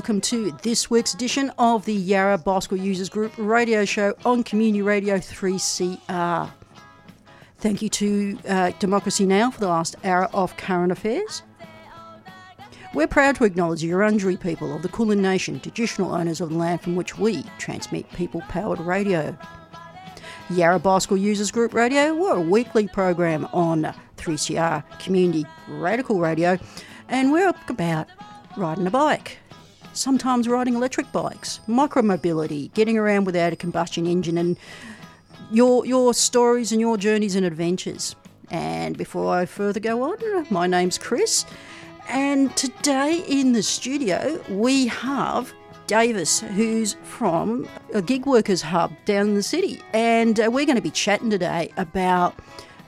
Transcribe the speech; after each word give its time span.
welcome 0.00 0.18
to 0.18 0.50
this 0.62 0.88
week's 0.88 1.12
edition 1.12 1.52
of 1.58 1.84
the 1.84 1.92
Yarra 1.92 2.38
Bicycle 2.38 2.78
Users 2.78 3.10
Group 3.10 3.34
radio 3.36 3.84
show 3.84 4.14
on 4.24 4.42
Community 4.42 4.80
Radio 4.80 5.18
3CR. 5.18 6.50
Thank 7.58 7.82
you 7.82 7.90
to 7.90 8.38
uh, 8.48 8.70
Democracy 8.78 9.26
Now! 9.26 9.50
for 9.50 9.60
the 9.60 9.68
last 9.68 9.96
hour 10.02 10.24
of 10.32 10.56
current 10.56 10.90
affairs. 10.90 11.42
We're 12.94 13.08
proud 13.08 13.36
to 13.36 13.44
acknowledge 13.44 13.82
the 13.82 13.90
Wurundjeri 13.90 14.40
people 14.40 14.74
of 14.74 14.80
the 14.80 14.88
Kulin 14.88 15.20
Nation, 15.20 15.60
traditional 15.60 16.14
owners 16.14 16.40
of 16.40 16.48
the 16.48 16.56
land 16.56 16.80
from 16.80 16.96
which 16.96 17.18
we 17.18 17.42
transmit 17.58 18.10
people 18.12 18.40
powered 18.48 18.80
radio. 18.80 19.36
Yarra 20.48 20.78
Bicycle 20.78 21.18
Users 21.18 21.50
Group 21.50 21.74
Radio, 21.74 22.14
we're 22.14 22.36
a 22.36 22.40
weekly 22.40 22.88
program 22.88 23.46
on 23.52 23.94
3CR 24.16 24.82
Community 24.98 25.44
Radical 25.68 26.20
Radio, 26.20 26.56
and 27.10 27.30
we're 27.30 27.52
about 27.68 28.08
riding 28.56 28.86
a 28.86 28.90
bike. 28.90 29.36
Sometimes 30.00 30.48
riding 30.48 30.76
electric 30.76 31.12
bikes, 31.12 31.60
micromobility, 31.68 32.72
getting 32.72 32.96
around 32.96 33.26
without 33.26 33.52
a 33.52 33.56
combustion 33.56 34.06
engine, 34.06 34.38
and 34.38 34.56
your 35.50 35.84
your 35.84 36.14
stories 36.14 36.72
and 36.72 36.80
your 36.80 36.96
journeys 36.96 37.34
and 37.34 37.44
adventures. 37.44 38.16
And 38.50 38.96
before 38.96 39.36
I 39.36 39.44
further 39.44 39.78
go 39.78 40.02
on, 40.04 40.46
my 40.48 40.66
name's 40.66 40.96
Chris, 40.96 41.44
and 42.08 42.56
today 42.56 43.22
in 43.28 43.52
the 43.52 43.62
studio 43.62 44.42
we 44.48 44.86
have 44.86 45.52
Davis, 45.86 46.40
who's 46.40 46.96
from 47.02 47.68
a 47.92 48.00
gig 48.00 48.24
workers 48.24 48.62
hub 48.62 48.92
down 49.04 49.28
in 49.28 49.34
the 49.34 49.42
city, 49.42 49.82
and 49.92 50.40
uh, 50.40 50.48
we're 50.50 50.64
going 50.64 50.76
to 50.76 50.82
be 50.82 50.90
chatting 50.90 51.28
today 51.28 51.74
about. 51.76 52.34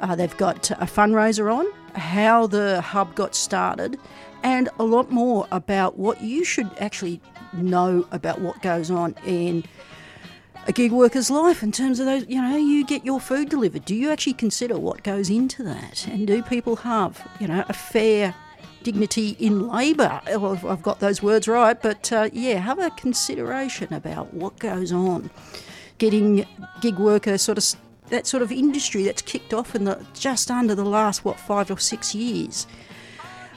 Uh, 0.01 0.17
they've 0.17 0.37
got 0.39 0.71
a 0.71 0.87
fundraiser 0.87 1.55
on, 1.55 1.67
how 1.95 2.47
the 2.47 2.81
hub 2.81 3.15
got 3.15 3.35
started, 3.35 3.99
and 4.43 4.69
a 4.79 4.85
lot 4.85 5.11
more 5.11 5.47
about 5.51 5.99
what 5.99 6.23
you 6.23 6.45
should 6.45 6.71
actually 6.79 7.21
know 7.53 8.07
about 8.11 8.41
what 8.41 8.61
goes 8.63 8.91
on 8.91 9.15
in 9.25 9.65
a 10.67 10.73
gig 10.73 10.93
worker's 10.93 11.31
life 11.31 11.63
in 11.63 11.73
terms 11.73 11.99
of 11.99 12.07
those, 12.07 12.27
you 12.29 12.41
know, 12.41 12.57
you 12.57 12.85
get 12.85 13.05
your 13.05 13.21
food 13.21 13.49
delivered. 13.49 13.85
Do 13.85 13.95
you 13.95 14.11
actually 14.11 14.35
consider 14.35 14.79
what 14.79 15.03
goes 15.03 15.29
into 15.29 15.63
that? 15.65 16.07
And 16.07 16.27
do 16.27 16.43
people 16.43 16.77
have, 16.77 17.29
you 17.41 17.49
know, 17.49 17.65
a 17.69 17.73
fair 17.73 18.35
dignity 18.83 19.37
in 19.39 19.69
labour? 19.69 20.21
If 20.27 20.65
I've 20.65 20.83
got 20.83 21.01
those 21.01 21.23
words 21.23 21.49
right, 21.49 21.81
but 21.81 22.13
uh, 22.13 22.31
yeah, 22.33 22.59
have 22.59 22.79
a 22.79 22.91
consideration 22.91 23.93
about 23.93 24.33
what 24.35 24.59
goes 24.59 24.93
on. 24.93 25.31
Getting 25.99 26.47
gig 26.81 26.99
worker 26.99 27.39
sort 27.39 27.59
of 27.59 27.65
that 28.11 28.27
sort 28.27 28.43
of 28.43 28.53
industry 28.53 29.05
that's 29.05 29.23
kicked 29.23 29.55
off 29.55 29.75
in 29.75 29.85
the 29.85 30.05
just 30.15 30.51
under 30.51 30.75
the 30.75 30.85
last 30.85 31.25
what 31.25 31.41
five 31.41 31.71
or 31.71 31.79
six 31.79 32.15
years. 32.15 32.67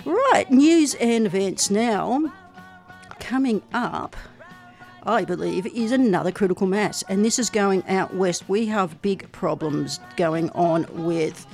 Right, 0.06 0.46
news 0.52 0.94
and 0.96 1.26
events 1.26 1.72
now. 1.72 2.32
Coming 3.20 3.64
up, 3.74 4.16
I 5.02 5.26
believe, 5.26 5.66
is 5.66 5.92
another 5.92 6.32
critical 6.32 6.68
mass, 6.68 7.04
and 7.10 7.26
this 7.26 7.40
is 7.40 7.50
going 7.50 7.84
out 7.88 8.14
west. 8.14 8.48
We 8.48 8.68
have 8.68 9.02
big 9.02 9.32
problems 9.32 10.00
going 10.16 10.52
on 10.52 10.86
with 10.92 11.48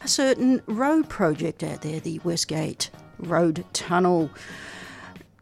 a 0.00 0.06
certain 0.06 0.62
road 0.66 1.08
project 1.08 1.64
out 1.64 1.82
there, 1.82 1.98
the 1.98 2.20
Westgate 2.20 2.88
Road 3.18 3.64
Tunnel. 3.72 4.30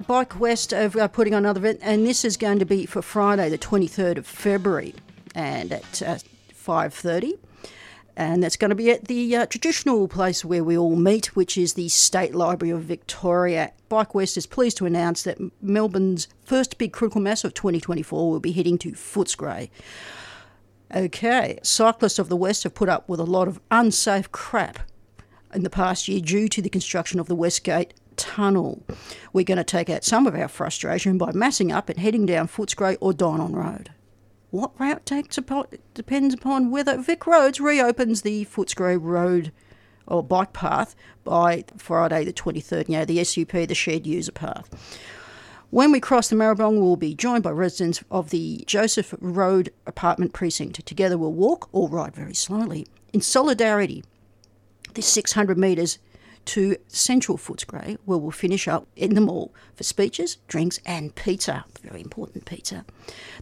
Bike 0.06 0.40
West 0.40 0.72
are 0.72 1.08
putting 1.08 1.34
on 1.34 1.44
another 1.44 1.60
event, 1.60 1.80
and 1.82 2.06
this 2.06 2.24
is 2.24 2.38
going 2.38 2.58
to 2.58 2.64
be 2.64 2.86
for 2.86 3.02
Friday, 3.02 3.50
the 3.50 3.58
23rd 3.58 4.16
of 4.16 4.26
February, 4.26 4.94
and 5.34 5.72
at 5.72 6.02
uh, 6.02 6.18
5:30 6.54 7.38
and 8.18 8.42
that's 8.42 8.56
going 8.56 8.70
to 8.70 8.74
be 8.74 8.90
at 8.90 9.04
the 9.04 9.36
uh, 9.36 9.46
traditional 9.46 10.08
place 10.08 10.44
where 10.44 10.64
we 10.64 10.76
all 10.76 10.96
meet, 10.96 11.36
which 11.36 11.56
is 11.56 11.74
the 11.74 11.88
State 11.88 12.34
Library 12.34 12.72
of 12.72 12.82
Victoria. 12.82 13.72
Bike 13.88 14.12
West 14.12 14.36
is 14.36 14.44
pleased 14.44 14.76
to 14.78 14.86
announce 14.86 15.22
that 15.22 15.38
Melbourne's 15.62 16.26
first 16.44 16.78
big 16.78 16.92
critical 16.92 17.20
mass 17.20 17.44
of 17.44 17.54
2024 17.54 18.28
will 18.28 18.40
be 18.40 18.50
heading 18.50 18.76
to 18.78 18.90
Footscray. 18.90 19.70
Okay, 20.92 21.60
cyclists 21.62 22.18
of 22.18 22.28
the 22.28 22.36
West 22.36 22.64
have 22.64 22.74
put 22.74 22.88
up 22.88 23.08
with 23.08 23.20
a 23.20 23.24
lot 23.24 23.46
of 23.46 23.60
unsafe 23.70 24.32
crap 24.32 24.80
in 25.54 25.62
the 25.62 25.70
past 25.70 26.08
year 26.08 26.20
due 26.20 26.48
to 26.48 26.60
the 26.60 26.68
construction 26.68 27.20
of 27.20 27.28
the 27.28 27.36
Westgate 27.36 27.94
Tunnel. 28.16 28.82
We're 29.32 29.44
going 29.44 29.58
to 29.58 29.64
take 29.64 29.88
out 29.88 30.02
some 30.02 30.26
of 30.26 30.34
our 30.34 30.48
frustration 30.48 31.18
by 31.18 31.30
massing 31.30 31.70
up 31.70 31.88
and 31.88 32.00
heading 32.00 32.26
down 32.26 32.48
Footscray 32.48 32.96
or 33.00 33.12
Dynon 33.12 33.54
Road. 33.54 33.90
What 34.50 34.78
route 34.80 35.04
takes 35.04 35.36
upon, 35.36 35.66
depends 35.92 36.32
upon 36.32 36.70
whether 36.70 36.96
Vic 36.96 37.26
Roads 37.26 37.60
reopens 37.60 38.22
the 38.22 38.46
Footscray 38.46 38.98
Road 39.00 39.52
or 40.06 40.22
bike 40.22 40.54
path 40.54 40.96
by 41.22 41.64
Friday 41.76 42.24
the 42.24 42.32
23rd, 42.32 42.88
you 42.88 42.96
know, 42.96 43.04
the 43.04 43.22
SUP, 43.22 43.50
the 43.50 43.74
shared 43.74 44.06
user 44.06 44.32
path. 44.32 44.98
When 45.70 45.92
we 45.92 46.00
cross 46.00 46.28
the 46.28 46.36
Maribyrnong, 46.36 46.80
we'll 46.80 46.96
be 46.96 47.14
joined 47.14 47.42
by 47.42 47.50
residents 47.50 48.02
of 48.10 48.30
the 48.30 48.64
Joseph 48.66 49.14
Road 49.20 49.70
apartment 49.86 50.32
precinct. 50.32 50.84
Together 50.86 51.18
we'll 51.18 51.32
walk 51.32 51.68
or 51.72 51.90
ride 51.90 52.16
very 52.16 52.32
slowly. 52.32 52.86
In 53.12 53.20
solidarity, 53.20 54.02
this 54.94 55.06
600 55.06 55.58
metres 55.58 55.98
to 56.48 56.76
Central 56.88 57.36
Footscray, 57.36 57.98
where 58.06 58.16
we'll 58.16 58.30
finish 58.30 58.66
up 58.66 58.86
in 58.96 59.14
the 59.14 59.20
mall 59.20 59.52
for 59.74 59.84
speeches, 59.84 60.38
drinks, 60.48 60.80
and 60.86 61.14
pizza. 61.14 61.66
Very 61.82 62.00
important 62.00 62.46
pizza. 62.46 62.86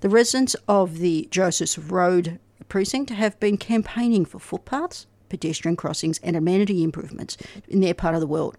The 0.00 0.08
residents 0.08 0.56
of 0.66 0.98
the 0.98 1.28
Joseph's 1.30 1.78
Road 1.78 2.40
precinct 2.68 3.10
have 3.10 3.38
been 3.38 3.58
campaigning 3.58 4.24
for 4.24 4.40
footpaths, 4.40 5.06
pedestrian 5.28 5.76
crossings, 5.76 6.18
and 6.18 6.34
amenity 6.34 6.82
improvements 6.82 7.36
in 7.68 7.78
their 7.80 7.94
part 7.94 8.16
of 8.16 8.20
the 8.20 8.26
world. 8.26 8.56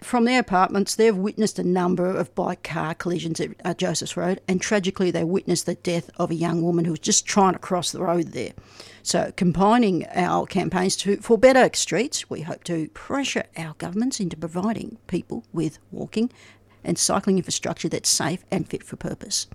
From 0.00 0.24
their 0.24 0.40
apartments, 0.40 0.94
they've 0.94 1.16
witnessed 1.16 1.58
a 1.58 1.64
number 1.64 2.06
of 2.06 2.34
bike 2.34 2.62
car 2.62 2.94
collisions 2.94 3.40
at 3.40 3.50
uh, 3.64 3.74
Joseph's 3.74 4.16
Road, 4.16 4.40
and 4.46 4.60
tragically, 4.60 5.10
they 5.10 5.24
witnessed 5.24 5.66
the 5.66 5.74
death 5.74 6.10
of 6.16 6.30
a 6.30 6.36
young 6.36 6.62
woman 6.62 6.84
who 6.84 6.92
was 6.92 7.00
just 7.00 7.26
trying 7.26 7.54
to 7.54 7.58
cross 7.58 7.90
the 7.90 8.02
road 8.02 8.28
there. 8.28 8.52
So, 9.02 9.32
combining 9.36 10.06
our 10.08 10.46
campaigns 10.46 10.96
to, 10.98 11.16
for 11.16 11.38
better 11.38 11.68
streets, 11.74 12.30
we 12.30 12.42
hope 12.42 12.64
to 12.64 12.88
pressure 12.90 13.44
our 13.56 13.74
governments 13.78 14.20
into 14.20 14.36
providing 14.36 14.98
people 15.06 15.44
with 15.52 15.78
walking 15.90 16.30
and 16.84 16.98
cycling 16.98 17.38
infrastructure 17.38 17.88
that's 17.88 18.08
safe 18.08 18.44
and 18.50 18.68
fit 18.68 18.82
for 18.82 18.96
purpose. 18.96 19.46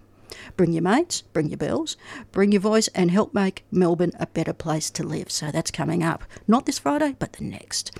Bring 0.58 0.74
your 0.74 0.82
mates, 0.82 1.22
bring 1.22 1.50
your 1.50 1.58
bells, 1.58 1.96
bring 2.32 2.52
your 2.52 2.62
voice, 2.62 2.88
and 2.90 3.12
help 3.12 3.34
make 3.34 3.64
Melbourne 3.72 4.14
a 4.20 4.28
better 4.28 4.54
place 4.54 4.90
to 4.92 5.04
live. 5.04 5.32
So 5.32 5.52
that's 5.52 5.72
coming 5.72 6.04
up, 6.04 6.24
not 6.48 6.66
this 6.66 6.80
Friday, 6.80 7.16
but 7.20 7.34
the 7.34 7.44
next. 7.44 7.92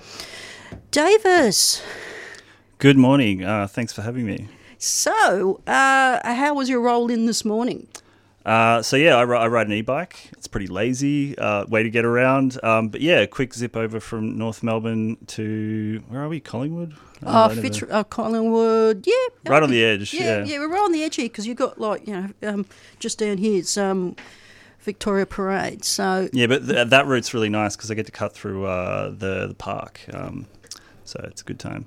Davis. 0.90 1.82
Good 2.84 2.98
morning. 2.98 3.42
Uh, 3.42 3.66
thanks 3.66 3.94
for 3.94 4.02
having 4.02 4.26
me. 4.26 4.46
So, 4.76 5.62
uh, 5.66 6.20
how 6.22 6.52
was 6.52 6.68
your 6.68 6.82
roll 6.82 7.10
in 7.10 7.24
this 7.24 7.42
morning? 7.42 7.88
Uh, 8.44 8.82
so 8.82 8.96
yeah, 8.96 9.16
I, 9.16 9.20
I, 9.22 9.46
ride 9.48 9.68
an 9.68 9.72
e-bike. 9.72 10.28
It's 10.32 10.46
pretty 10.46 10.66
lazy 10.66 11.34
uh, 11.38 11.64
way 11.64 11.82
to 11.82 11.88
get 11.88 12.04
around. 12.04 12.62
Um, 12.62 12.90
but 12.90 13.00
yeah, 13.00 13.24
quick 13.24 13.54
zip 13.54 13.74
over 13.74 14.00
from 14.00 14.36
North 14.36 14.62
Melbourne 14.62 15.16
to 15.28 16.02
where 16.08 16.24
are 16.24 16.28
we? 16.28 16.40
Collingwood. 16.40 16.92
Oh, 17.22 17.48
Fitz, 17.48 17.82
uh, 17.84 18.04
Collingwood. 18.04 19.06
Yeah, 19.06 19.50
right 19.50 19.62
on 19.62 19.70
the 19.70 19.82
edge. 19.82 20.12
Yeah, 20.12 20.40
yeah, 20.40 20.44
yeah 20.44 20.58
we're 20.58 20.68
right 20.68 20.84
on 20.84 20.92
the 20.92 21.04
edge 21.04 21.16
here 21.16 21.24
because 21.24 21.46
you've 21.46 21.56
got 21.56 21.80
like 21.80 22.06
you 22.06 22.12
know 22.12 22.50
um, 22.50 22.66
just 22.98 23.18
down 23.18 23.38
here 23.38 23.60
it's 23.60 23.78
um, 23.78 24.14
Victoria 24.80 25.24
Parade. 25.24 25.86
So 25.86 26.28
yeah, 26.34 26.48
but 26.48 26.68
th- 26.68 26.88
that 26.88 27.06
route's 27.06 27.32
really 27.32 27.48
nice 27.48 27.76
because 27.76 27.90
I 27.90 27.94
get 27.94 28.04
to 28.04 28.12
cut 28.12 28.34
through 28.34 28.66
uh, 28.66 29.08
the 29.08 29.46
the 29.46 29.56
park. 29.56 30.02
Um, 30.12 30.48
so 31.14 31.24
it's 31.28 31.42
a 31.42 31.44
good 31.44 31.60
time. 31.60 31.86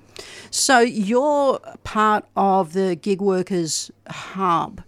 So 0.50 0.80
you're 0.80 1.58
part 1.84 2.24
of 2.34 2.72
the 2.72 2.96
gig 2.96 3.20
workers 3.20 3.90
hub, 4.08 4.82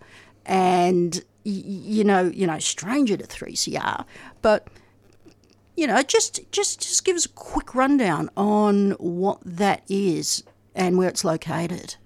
and 0.46 1.22
you 1.44 2.04
know, 2.04 2.22
you 2.22 2.46
know, 2.46 2.58
stranger 2.58 3.16
to 3.16 3.24
3CR, 3.24 4.04
but 4.40 4.68
you 5.76 5.86
know, 5.86 6.02
just 6.02 6.40
just 6.52 6.80
just 6.80 7.04
give 7.04 7.16
us 7.16 7.26
a 7.26 7.30
quick 7.30 7.74
rundown 7.74 8.30
on 8.36 8.92
what 8.92 9.40
that 9.44 9.82
is 9.88 10.42
and 10.74 10.96
where 10.96 11.08
it's 11.08 11.24
located. 11.24 11.96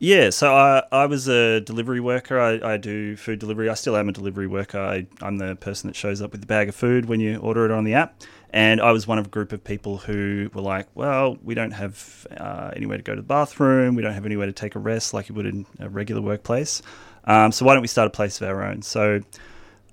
Yeah, 0.00 0.30
so 0.30 0.54
I, 0.54 0.84
I 0.92 1.06
was 1.06 1.26
a 1.26 1.60
delivery 1.60 1.98
worker. 1.98 2.38
I, 2.38 2.74
I 2.74 2.76
do 2.76 3.16
food 3.16 3.40
delivery. 3.40 3.68
I 3.68 3.74
still 3.74 3.96
am 3.96 4.08
a 4.08 4.12
delivery 4.12 4.46
worker. 4.46 4.78
I, 4.78 5.08
I'm 5.20 5.38
the 5.38 5.56
person 5.56 5.88
that 5.88 5.96
shows 5.96 6.22
up 6.22 6.30
with 6.30 6.40
the 6.40 6.46
bag 6.46 6.68
of 6.68 6.76
food 6.76 7.06
when 7.06 7.18
you 7.18 7.38
order 7.38 7.64
it 7.64 7.72
on 7.72 7.82
the 7.82 7.94
app. 7.94 8.22
And 8.50 8.80
I 8.80 8.92
was 8.92 9.08
one 9.08 9.18
of 9.18 9.26
a 9.26 9.28
group 9.28 9.52
of 9.52 9.62
people 9.64 9.98
who 9.98 10.50
were 10.54 10.62
like, 10.62 10.86
well, 10.94 11.36
we 11.42 11.54
don't 11.54 11.72
have 11.72 12.28
uh, 12.36 12.70
anywhere 12.76 12.96
to 12.96 13.02
go 13.02 13.16
to 13.16 13.20
the 13.20 13.26
bathroom. 13.26 13.96
We 13.96 14.02
don't 14.02 14.14
have 14.14 14.24
anywhere 14.24 14.46
to 14.46 14.52
take 14.52 14.76
a 14.76 14.78
rest 14.78 15.14
like 15.14 15.28
you 15.28 15.34
would 15.34 15.46
in 15.46 15.66
a 15.80 15.88
regular 15.88 16.22
workplace. 16.22 16.80
Um, 17.24 17.50
so 17.50 17.66
why 17.66 17.74
don't 17.74 17.82
we 17.82 17.88
start 17.88 18.06
a 18.06 18.10
place 18.10 18.40
of 18.40 18.48
our 18.48 18.62
own? 18.62 18.82
So 18.82 19.20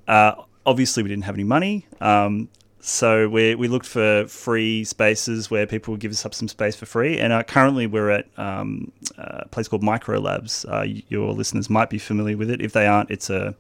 uh, 0.08 0.36
obviously, 0.68 1.02
we 1.02 1.10
didn't 1.10 1.26
have 1.26 1.36
any 1.36 1.44
money. 1.44 1.88
Um, 2.00 2.50
so 2.86 3.28
we, 3.28 3.56
we 3.56 3.68
looked 3.68 3.88
for 3.88 4.28
free 4.28 4.84
spaces 4.84 5.50
where 5.50 5.66
people 5.66 5.92
would 5.94 6.00
give 6.00 6.12
us 6.12 6.24
up 6.24 6.36
some 6.36 6.48
space 6.48 6.76
for 6.76 6.86
free. 6.86 7.18
And 7.18 7.34
uh, 7.34 7.42
currently 7.42 7.88
we're 7.88 8.12
at 8.12 8.28
um, 8.38 8.92
a 9.18 9.48
place 9.48 9.68
called 9.68 9.82
Micro 9.82 10.20
Labs. 10.20 10.66
Uh, 10.66 10.86
your 11.10 11.34
listeners 11.34 11.68
might 11.68 11.90
be 11.90 11.98
familiar 11.98 12.38
with 12.38 12.52
it. 12.52 12.62
If 12.62 12.74
they 12.74 12.86
aren't, 12.86 13.10
it's 13.10 13.32
a 13.32 13.56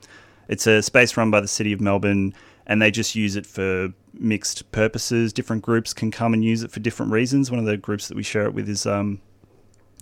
it's 0.47 0.67
a 0.67 0.83
space 0.83 1.17
run 1.17 1.31
by 1.31 1.41
the 1.41 1.47
City 1.47 1.73
of 1.73 1.81
Melbourne, 1.81 2.35
and 2.67 2.79
they 2.79 2.91
just 2.91 3.15
use 3.15 3.35
it 3.35 3.47
for 3.47 3.91
mixed 4.13 4.71
purposes. 4.71 5.33
Different 5.33 5.63
groups 5.63 5.91
can 5.91 6.11
come 6.11 6.35
and 6.35 6.43
use 6.43 6.61
it 6.61 6.69
for 6.69 6.79
different 6.79 7.11
reasons. 7.11 7.49
One 7.49 7.59
of 7.59 7.65
the 7.65 7.77
groups 7.77 8.07
that 8.09 8.15
we 8.15 8.21
share 8.21 8.45
it 8.45 8.53
with 8.53 8.69
is 8.69 8.85
um, 8.85 9.19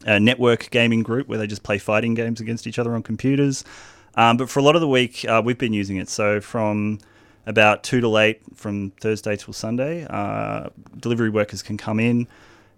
a 0.06 0.20
network 0.20 0.70
gaming 0.70 1.02
group 1.02 1.30
where 1.30 1.38
they 1.38 1.48
just 1.48 1.64
play 1.64 1.78
fighting 1.78 2.14
games 2.14 2.42
against 2.42 2.68
each 2.68 2.78
other 2.78 2.94
on 2.94 3.02
computers. 3.04 3.64
Um, 4.16 4.36
but 4.36 4.50
for 4.50 4.60
a 4.60 4.64
lot 4.64 4.76
of 4.76 4.82
the 4.82 4.88
week, 4.90 5.24
uh, 5.24 5.42
we've 5.44 5.58
been 5.58 5.72
using 5.72 5.96
it. 5.96 6.10
So 6.10 6.42
from 6.42 7.00
about 7.46 7.84
two 7.84 8.02
to 8.02 8.18
eight 8.18 8.42
from 8.56 8.92
Thursday 9.00 9.36
till 9.36 9.54
Sunday. 9.54 10.06
Uh, 10.10 10.70
delivery 11.00 11.30
workers 11.30 11.62
can 11.62 11.78
come 11.78 12.00
in 12.00 12.28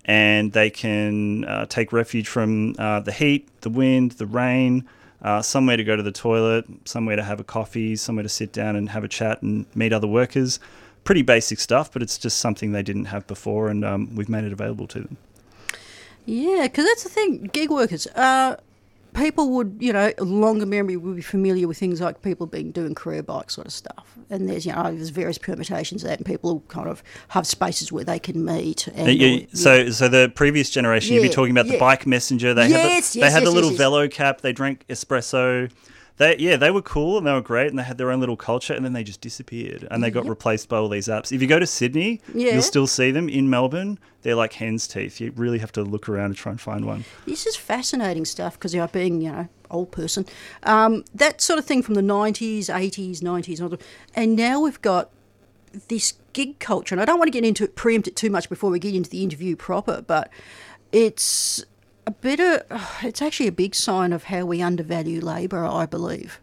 and 0.06 0.52
they 0.52 0.70
can 0.70 1.46
uh, 1.46 1.66
take 1.66 1.92
refuge 1.92 2.28
from 2.28 2.76
uh, 2.78 3.00
the 3.00 3.12
heat, 3.12 3.50
the 3.62 3.70
wind, 3.70 4.12
the 4.14 4.26
rain, 4.26 4.88
uh, 5.22 5.42
somewhere 5.42 5.78
to 5.78 5.84
go 5.84 5.96
to 5.96 6.04
the 6.04 6.12
toilet, 6.12 6.66
somewhere 6.86 7.16
to 7.16 7.24
have 7.24 7.40
a 7.40 7.44
coffee, 7.44 7.96
somewhere 7.96 8.24
to 8.24 8.30
sit 8.30 8.54
down 8.54 8.76
and 8.76 8.90
have 8.90 9.04
a 9.04 9.08
chat 9.08 9.42
and 9.42 9.66
meet 9.76 9.92
other 9.92 10.08
workers. 10.08 10.60
Pretty 11.04 11.24
basic 11.24 11.60
stuff, 11.60 11.92
but 11.92 12.02
it's 12.02 12.18
just 12.18 12.38
something 12.38 12.72
they 12.72 12.84
didn't 12.84 13.06
have 13.06 13.26
before, 13.28 13.70
and 13.70 13.84
um, 13.84 14.16
we've 14.16 14.30
made 14.30 14.44
it 14.44 14.54
available 14.54 14.88
to 14.88 15.00
them. 15.00 15.18
Yeah, 16.26 16.64
because 16.64 16.86
that's 16.86 17.04
the 17.04 17.10
thing. 17.10 17.50
Gig 17.54 17.70
workers. 17.70 18.08
Uh, 18.08 18.58
people 19.16 19.50
would, 19.52 19.78
you 19.80 19.94
know, 19.94 20.12
longer 20.20 20.66
memory 20.66 20.98
would 20.98 21.16
be 21.16 21.22
familiar 21.22 21.68
with 21.68 21.78
things 21.78 22.02
like 22.02 22.22
people 22.22 22.46
being 22.46 22.72
doing 22.72 22.94
career 22.94 23.24
bike 23.24 23.50
sort 23.50 23.68
of 23.68 23.74
stuff. 23.74 24.18
And 24.30 24.50
there's, 24.50 24.66
you 24.66 24.74
know, 24.74 24.84
there's 24.84 25.10
various 25.10 25.38
permutations 25.38 26.04
of 26.04 26.10
that, 26.10 26.20
and 26.20 26.26
people 26.26 26.64
kind 26.68 26.88
of 26.88 27.04
have 27.30 27.48
spaces 27.48 27.92
where 27.92 28.04
they 28.04 28.20
can 28.20 28.44
meet. 28.44 28.88
And, 28.88 29.08
Uh, 29.08 29.12
yeah, 29.12 29.46
so, 29.54 29.90
so 29.90 30.08
the 30.08 30.32
previous 30.36 30.70
generation, 30.70 31.16
you'd 31.16 31.22
be 31.22 31.30
talking 31.30 31.52
about 31.52 31.68
the 31.68 31.80
bike 31.80 32.06
messenger. 32.06 32.54
They 32.54 32.64
had 32.64 32.72
Yes, 32.72 33.14
the, 33.14 33.20
yes, 33.20 33.28
they 33.28 33.32
had 33.32 33.44
yes, 33.44 33.50
the 33.50 33.56
little 33.56 33.72
yes. 33.72 33.78
velo 33.78 34.08
cap. 34.08 34.42
They 34.42 34.54
drank 34.54 34.86
espresso. 34.88 35.72
They 36.18 36.38
yeah, 36.38 36.56
they 36.56 36.72
were 36.72 36.82
cool 36.82 37.18
and 37.18 37.28
they 37.28 37.34
were 37.34 37.42
great 37.42 37.68
and 37.68 37.78
they 37.78 37.84
had 37.84 37.98
their 37.98 38.10
own 38.12 38.20
little 38.22 38.38
culture 38.38 38.74
and 38.74 38.86
then 38.86 38.94
they 38.94 39.04
just 39.04 39.20
disappeared 39.20 39.86
and 39.92 40.02
they 40.04 40.10
got 40.10 40.26
replaced 40.28 40.70
by 40.70 40.78
all 40.78 40.88
these 40.88 41.08
apps. 41.08 41.32
If 41.34 41.42
you 41.42 41.48
go 41.48 41.60
to 41.60 41.68
Sydney, 41.68 42.22
Yeah. 42.34 42.54
you'll 42.54 42.62
still 42.62 42.88
see 42.88 43.12
them. 43.12 43.28
In 43.28 43.50
Melbourne, 43.50 44.00
they're 44.22 44.36
like 44.36 44.54
hen's 44.54 44.88
teeth. 44.88 45.20
You 45.20 45.34
really 45.36 45.60
have 45.60 45.74
to 45.74 45.84
look 45.84 46.08
around 46.08 46.28
and 46.28 46.36
try 46.36 46.52
and 46.54 46.62
find 46.62 46.86
one. 46.86 47.04
This 47.26 47.46
is 47.46 47.56
fascinating 47.58 48.24
stuff 48.26 48.54
because, 48.54 48.74
you 48.74 48.80
know, 48.80 48.88
being, 48.88 49.20
you 49.22 49.32
know, 49.32 49.48
old 49.70 49.92
person, 49.92 50.26
um, 50.64 51.04
that 51.14 51.42
sort 51.42 51.60
of 51.60 51.66
thing 51.66 51.82
from 51.82 51.96
the 51.96 52.02
90s, 52.02 52.68
80s, 52.68 53.20
90s, 53.20 53.60
and 53.60 53.78
and 54.16 54.36
now 54.38 54.62
we've 54.62 54.82
got 54.82 55.10
this 55.90 56.14
gig 56.32 56.60
culture. 56.60 56.96
And 56.96 57.02
I 57.02 57.06
don't 57.06 57.18
want 57.20 57.28
to 57.28 57.32
get 57.38 57.44
into 57.46 57.66
it, 57.66 57.76
preempt 57.76 58.08
it 58.08 58.16
too 58.16 58.30
much 58.30 58.48
before 58.48 58.70
we 58.70 58.80
get 58.80 58.96
into 58.96 59.10
the 59.10 59.22
interview 59.24 59.56
proper, 59.58 60.02
but 60.02 60.30
it's 60.94 61.66
a 62.06 62.12
bit 62.12 62.40
of, 62.40 62.64
it's 63.04 63.22
actually 63.22 63.48
a 63.48 63.54
big 63.54 63.76
sign 63.76 64.14
of 64.14 64.26
how 64.26 64.46
we 64.46 64.62
undervalue 64.62 65.22
labour, 65.22 65.66
I 65.66 65.86
believe. 65.86 66.40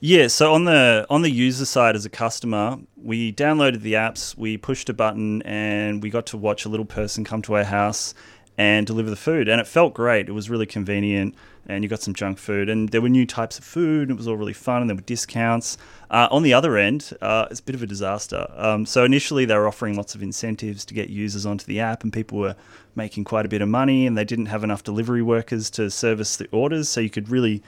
Yeah, 0.00 0.28
so 0.28 0.54
on 0.54 0.64
the 0.64 1.06
on 1.10 1.22
the 1.22 1.30
user 1.30 1.64
side 1.64 1.96
as 1.96 2.06
a 2.06 2.10
customer, 2.10 2.78
we 2.96 3.32
downloaded 3.32 3.80
the 3.80 3.94
apps, 3.94 4.36
we 4.36 4.56
pushed 4.56 4.88
a 4.88 4.94
button 4.94 5.42
and 5.42 6.00
we 6.04 6.08
got 6.08 6.26
to 6.26 6.36
watch 6.36 6.64
a 6.64 6.68
little 6.68 6.86
person 6.86 7.24
come 7.24 7.42
to 7.42 7.56
our 7.56 7.64
house 7.64 8.14
and 8.58 8.86
deliver 8.86 9.08
the 9.08 9.16
food 9.16 9.48
and 9.48 9.60
it 9.60 9.66
felt 9.66 9.94
great. 9.94 10.28
It 10.28 10.32
was 10.32 10.50
really 10.50 10.66
convenient 10.66 11.34
and 11.66 11.84
you 11.84 11.88
got 11.88 12.02
some 12.02 12.12
junk 12.12 12.38
food 12.38 12.68
and 12.68 12.88
there 12.88 13.00
were 13.00 13.08
new 13.08 13.24
types 13.24 13.58
of 13.58 13.64
food 13.64 14.08
and 14.08 14.10
it 14.10 14.16
was 14.16 14.26
all 14.26 14.36
really 14.36 14.52
fun 14.52 14.82
and 14.82 14.90
there 14.90 14.96
were 14.96 15.02
discounts. 15.02 15.78
Uh, 16.10 16.26
on 16.30 16.42
the 16.42 16.52
other 16.52 16.76
end, 16.76 17.16
uh, 17.22 17.46
it's 17.50 17.60
a 17.60 17.62
bit 17.62 17.76
of 17.76 17.82
a 17.82 17.86
disaster. 17.86 18.48
Um, 18.56 18.84
so 18.84 19.04
initially 19.04 19.44
they 19.44 19.54
were 19.54 19.68
offering 19.68 19.96
lots 19.96 20.14
of 20.16 20.22
incentives 20.22 20.84
to 20.86 20.94
get 20.94 21.08
users 21.08 21.46
onto 21.46 21.64
the 21.64 21.78
app 21.78 22.02
and 22.02 22.12
people 22.12 22.38
were 22.38 22.56
making 22.96 23.24
quite 23.24 23.46
a 23.46 23.48
bit 23.48 23.62
of 23.62 23.68
money 23.68 24.06
and 24.06 24.18
they 24.18 24.24
didn't 24.24 24.46
have 24.46 24.64
enough 24.64 24.82
delivery 24.82 25.22
workers 25.22 25.70
to 25.70 25.88
service 25.88 26.36
the 26.36 26.48
orders 26.50 26.88
so 26.88 27.00
you 27.00 27.10
could 27.10 27.30
really 27.30 27.62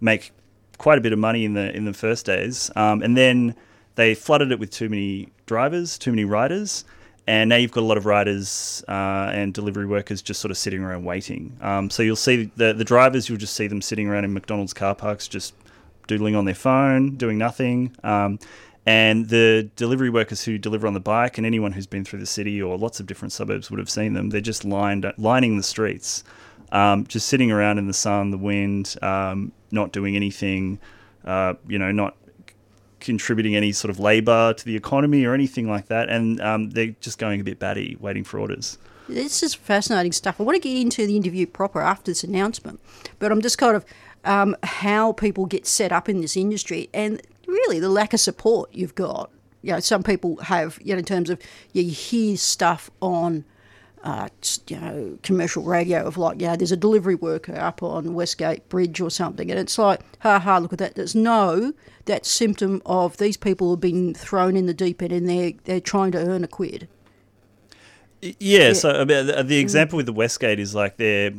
make 0.00 0.32
quite 0.78 0.98
a 0.98 1.00
bit 1.00 1.12
of 1.12 1.18
money 1.18 1.44
in 1.44 1.54
the 1.54 1.74
in 1.74 1.84
the 1.84 1.92
first 1.92 2.26
days, 2.26 2.70
um, 2.76 3.02
and 3.02 3.16
then 3.16 3.54
they 3.94 4.14
flooded 4.14 4.50
it 4.50 4.58
with 4.58 4.70
too 4.70 4.88
many 4.88 5.28
drivers, 5.46 5.98
too 5.98 6.10
many 6.10 6.24
riders, 6.24 6.84
and 7.26 7.48
now 7.48 7.56
you've 7.56 7.70
got 7.70 7.80
a 7.80 7.86
lot 7.86 7.96
of 7.96 8.06
riders 8.06 8.84
uh, 8.88 9.30
and 9.32 9.54
delivery 9.54 9.86
workers 9.86 10.20
just 10.20 10.40
sort 10.40 10.50
of 10.50 10.58
sitting 10.58 10.82
around 10.82 11.04
waiting. 11.04 11.56
Um, 11.60 11.90
so 11.90 12.02
you'll 12.02 12.16
see 12.16 12.50
the 12.56 12.72
the 12.72 12.84
drivers, 12.84 13.28
you'll 13.28 13.38
just 13.38 13.54
see 13.54 13.66
them 13.66 13.80
sitting 13.80 14.08
around 14.08 14.24
in 14.24 14.34
McDonald's 14.34 14.74
car 14.74 14.94
parks, 14.94 15.26
just 15.28 15.54
doodling 16.06 16.36
on 16.36 16.44
their 16.44 16.54
phone, 16.54 17.16
doing 17.16 17.38
nothing. 17.38 17.96
Um, 18.02 18.38
and 18.86 19.30
the 19.30 19.70
delivery 19.76 20.10
workers 20.10 20.44
who 20.44 20.58
deliver 20.58 20.86
on 20.86 20.92
the 20.92 21.00
bike, 21.00 21.38
and 21.38 21.46
anyone 21.46 21.72
who's 21.72 21.86
been 21.86 22.04
through 22.04 22.18
the 22.18 22.26
city 22.26 22.60
or 22.60 22.76
lots 22.76 23.00
of 23.00 23.06
different 23.06 23.32
suburbs 23.32 23.70
would 23.70 23.78
have 23.78 23.88
seen 23.88 24.12
them. 24.12 24.28
They're 24.28 24.42
just 24.42 24.64
lined 24.64 25.10
lining 25.16 25.56
the 25.56 25.62
streets, 25.62 26.24
um, 26.72 27.06
just 27.06 27.26
sitting 27.28 27.50
around 27.50 27.78
in 27.78 27.86
the 27.86 27.94
sun, 27.94 28.30
the 28.30 28.38
wind, 28.38 28.96
um, 29.00 29.52
not 29.70 29.92
doing 29.92 30.16
anything. 30.16 30.78
Uh, 31.24 31.54
you 31.66 31.78
know, 31.78 31.90
not 31.90 32.16
contributing 33.04 33.54
any 33.54 33.70
sort 33.70 33.90
of 33.90 34.00
labour 34.00 34.54
to 34.54 34.64
the 34.64 34.74
economy 34.74 35.24
or 35.24 35.34
anything 35.34 35.68
like 35.68 35.86
that, 35.86 36.08
and 36.08 36.40
um, 36.40 36.70
they're 36.70 36.94
just 37.00 37.18
going 37.18 37.40
a 37.40 37.44
bit 37.44 37.58
batty, 37.58 37.96
waiting 38.00 38.24
for 38.24 38.40
orders. 38.40 38.78
This 39.08 39.42
is 39.42 39.54
fascinating 39.54 40.12
stuff. 40.12 40.40
I 40.40 40.44
want 40.44 40.56
to 40.56 40.68
get 40.68 40.80
into 40.80 41.06
the 41.06 41.16
interview 41.16 41.46
proper 41.46 41.82
after 41.82 42.10
this 42.10 42.24
announcement, 42.24 42.80
but 43.18 43.30
I'm 43.30 43.42
just 43.42 43.58
kind 43.58 43.76
of 43.76 43.84
um, 44.24 44.56
how 44.62 45.12
people 45.12 45.44
get 45.44 45.66
set 45.66 45.92
up 45.92 46.08
in 46.08 46.22
this 46.22 46.36
industry 46.36 46.88
and 46.94 47.20
really 47.46 47.78
the 47.78 47.90
lack 47.90 48.14
of 48.14 48.20
support 48.20 48.70
you've 48.72 48.94
got. 48.94 49.30
You 49.60 49.72
know, 49.72 49.80
some 49.80 50.02
people 50.02 50.36
have, 50.36 50.78
you 50.82 50.94
know, 50.94 50.98
in 50.98 51.04
terms 51.04 51.28
of 51.28 51.38
you 51.72 51.84
hear 51.84 52.36
stuff 52.36 52.90
on, 53.00 53.44
uh, 54.04 54.28
you 54.68 54.78
know, 54.78 55.18
commercial 55.22 55.62
radio 55.62 56.04
of 56.04 56.18
like, 56.18 56.40
yeah, 56.40 56.54
there's 56.54 56.70
a 56.70 56.76
delivery 56.76 57.14
worker 57.14 57.56
up 57.56 57.82
on 57.82 58.12
Westgate 58.14 58.68
Bridge 58.68 59.00
or 59.00 59.10
something, 59.10 59.50
and 59.50 59.58
it's 59.58 59.78
like, 59.78 60.00
ha 60.20 60.38
ha, 60.38 60.58
look 60.58 60.74
at 60.74 60.78
that. 60.78 60.94
There's 60.94 61.14
no 61.14 61.72
that 62.04 62.26
symptom 62.26 62.82
of 62.84 63.16
these 63.16 63.38
people 63.38 63.70
have 63.70 63.80
been 63.80 64.12
thrown 64.12 64.56
in 64.56 64.66
the 64.66 64.74
deep 64.74 65.02
end 65.02 65.12
and 65.12 65.28
they're 65.28 65.52
they're 65.64 65.80
trying 65.80 66.12
to 66.12 66.18
earn 66.18 66.44
a 66.44 66.48
quid. 66.48 66.86
Yeah, 68.20 68.74
so 68.74 68.90
I 68.90 69.04
mean, 69.04 69.26
the, 69.26 69.42
the 69.42 69.58
example 69.58 69.96
with 69.96 70.06
the 70.06 70.12
Westgate 70.12 70.60
is 70.60 70.74
like 70.74 70.98
they're 70.98 71.32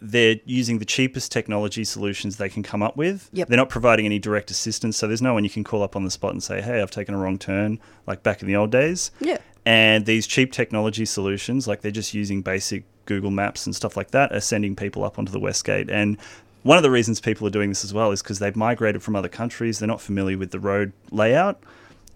they're 0.00 0.36
using 0.44 0.78
the 0.78 0.84
cheapest 0.84 1.32
technology 1.32 1.84
solutions 1.84 2.36
they 2.36 2.48
can 2.48 2.62
come 2.62 2.82
up 2.82 2.96
with. 2.96 3.28
Yep. 3.32 3.48
They're 3.48 3.56
not 3.56 3.68
providing 3.68 4.06
any 4.06 4.18
direct 4.18 4.50
assistance, 4.50 4.96
so 4.96 5.06
there's 5.06 5.22
no 5.22 5.34
one 5.34 5.44
you 5.44 5.50
can 5.50 5.64
call 5.64 5.82
up 5.82 5.96
on 5.96 6.04
the 6.04 6.10
spot 6.10 6.32
and 6.32 6.42
say, 6.42 6.60
"Hey, 6.60 6.80
I've 6.80 6.90
taken 6.90 7.14
a 7.14 7.18
wrong 7.18 7.38
turn," 7.38 7.78
like 8.06 8.22
back 8.22 8.42
in 8.42 8.48
the 8.48 8.56
old 8.56 8.70
days. 8.70 9.10
Yeah. 9.20 9.38
And 9.68 10.06
these 10.06 10.26
cheap 10.26 10.50
technology 10.50 11.04
solutions, 11.04 11.68
like 11.68 11.82
they're 11.82 11.92
just 11.92 12.14
using 12.14 12.40
basic 12.40 12.84
Google 13.04 13.30
Maps 13.30 13.66
and 13.66 13.76
stuff 13.76 13.98
like 13.98 14.12
that, 14.12 14.32
are 14.32 14.40
sending 14.40 14.74
people 14.74 15.04
up 15.04 15.18
onto 15.18 15.30
the 15.30 15.38
Westgate. 15.38 15.90
And 15.90 16.16
one 16.62 16.78
of 16.78 16.82
the 16.82 16.90
reasons 16.90 17.20
people 17.20 17.46
are 17.46 17.50
doing 17.50 17.68
this 17.68 17.84
as 17.84 17.92
well 17.92 18.10
is 18.10 18.22
because 18.22 18.38
they've 18.38 18.56
migrated 18.56 19.02
from 19.02 19.14
other 19.14 19.28
countries. 19.28 19.78
They're 19.78 19.86
not 19.86 20.00
familiar 20.00 20.38
with 20.38 20.52
the 20.52 20.58
road 20.58 20.94
layout, 21.10 21.62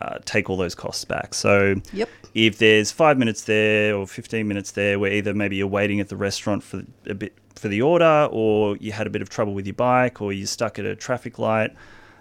uh, 0.02 0.18
take 0.24 0.50
all 0.50 0.56
those 0.56 0.74
costs 0.74 1.04
back. 1.04 1.34
So 1.34 1.76
Yep. 1.92 2.08
if 2.34 2.58
there's 2.58 2.90
five 2.90 3.16
minutes 3.16 3.42
there 3.44 3.94
or 3.94 4.08
15 4.08 4.48
minutes 4.48 4.72
there 4.72 4.98
where 4.98 5.12
either 5.12 5.34
maybe 5.34 5.54
you're 5.54 5.68
waiting 5.68 6.00
at 6.00 6.08
the 6.08 6.16
restaurant 6.16 6.64
for 6.64 6.82
a 7.06 7.14
bit 7.14 7.32
for 7.56 7.68
the 7.68 7.82
order 7.82 8.28
or 8.30 8.76
you 8.76 8.92
had 8.92 9.06
a 9.06 9.10
bit 9.10 9.22
of 9.22 9.28
trouble 9.28 9.54
with 9.54 9.66
your 9.66 9.74
bike 9.74 10.20
or 10.20 10.32
you're 10.32 10.46
stuck 10.46 10.78
at 10.78 10.84
a 10.84 10.96
traffic 10.96 11.38
light, 11.38 11.74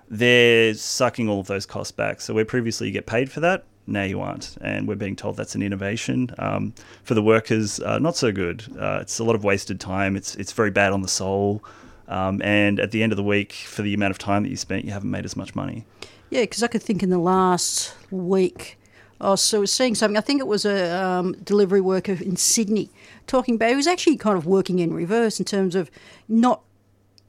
they're 0.10 0.74
sucking 0.74 1.30
all 1.30 1.40
of 1.40 1.48
those 1.48 1.66
costs 1.66 1.92
back. 1.92 2.22
So 2.22 2.34
where 2.34 2.46
previously 2.46 2.88
you 2.88 2.94
get 2.94 3.06
paid 3.06 3.32
for 3.32 3.40
that, 3.40 3.66
now 3.88 4.04
you 4.04 4.22
aren't. 4.22 4.58
And 4.62 4.88
we're 4.88 4.96
being 4.96 5.16
told 5.16 5.38
that's 5.38 5.56
an 5.56 5.62
innovation. 5.62 6.30
Um, 6.38 6.74
for 7.04 7.13
the 7.13 7.24
workers, 7.24 7.80
uh, 7.80 8.00
not 8.00 8.16
so 8.16 8.32
good. 8.32 8.63
Uh, 8.78 9.00
it's 9.02 9.20
a 9.20 9.24
lot 9.24 9.36
of 9.36 9.44
wasted 9.44 9.80
time. 9.80 10.16
It's, 10.16 10.36
it's 10.36 10.52
very 10.52 10.72
bad 10.72 10.94
on 10.94 11.02
the 11.02 11.08
soul. 11.08 11.63
Um, 12.08 12.42
and 12.42 12.80
at 12.80 12.92
the 12.92 13.02
end 13.02 13.12
of 13.12 13.18
the 13.18 13.24
week, 13.24 13.54
for 13.54 13.82
the 13.82 13.94
amount 13.94 14.12
of 14.12 14.18
time 14.18 14.44
that 14.44 14.50
you 14.50 14.58
spent, 14.58 14.86
you 14.86 14.92
haven't 14.92 15.12
made 15.12 15.25
as 15.25 15.36
much 15.36 15.56
money. 15.56 15.86
Yeah, 16.30 16.42
because 16.42 16.63
I 16.63 16.68
could 16.68 16.84
think 16.84 17.04
in 17.04 17.10
the 17.10 17.18
last 17.18 17.96
week, 18.12 18.78
I 19.24 19.30
was 19.30 19.42
so 19.42 19.65
seeing 19.65 19.96
something. 19.96 20.18
I 20.18 20.22
think 20.22 20.42
it 20.42 20.48
was 20.48 20.65
a 20.65 21.01
um, 21.01 21.34
delivery 21.44 21.82
worker 21.82 22.12
in 22.13 22.36
Sydney 22.36 22.89
talking 23.25 23.56
about. 23.56 23.70
He 23.70 23.75
was 23.75 23.88
actually 23.88 24.18
kind 24.18 24.38
of 24.38 24.46
working 24.46 24.80
in 24.80 24.94
reverse 24.94 25.39
in 25.39 25.46
terms 25.46 25.75
of 25.75 25.89
not 26.27 26.62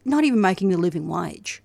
not 0.04 0.24
even 0.24 0.40
making 0.40 0.68
the 0.70 0.76
living 0.76 1.08
wage. 1.08 1.62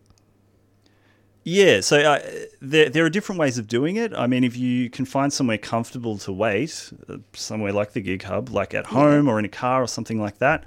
Yeah, 1.43 1.81
so 1.81 2.00
uh, 2.00 2.19
there, 2.62 2.89
there 2.89 3.05
are 3.05 3.09
different 3.09 3.39
ways 3.39 3.57
of 3.57 3.67
doing 3.67 3.95
it. 3.95 4.13
I 4.13 4.27
mean, 4.27 4.43
if 4.43 4.55
you 4.55 4.89
can 4.89 5.05
find 5.05 5.33
somewhere 5.33 5.57
comfortable 5.57 6.17
to 6.19 6.31
wait, 6.31 6.91
uh, 7.07 7.17
somewhere 7.33 7.74
like 7.74 7.93
the 7.93 8.01
Gig 8.01 8.24
Hub, 8.24 8.50
like 8.50 8.74
at 8.74 8.86
home 8.88 9.27
or 9.27 9.39
in 9.39 9.45
a 9.45 9.50
car 9.50 9.81
or 9.81 9.88
something 9.88 10.21
like 10.21 10.38
that, 10.38 10.65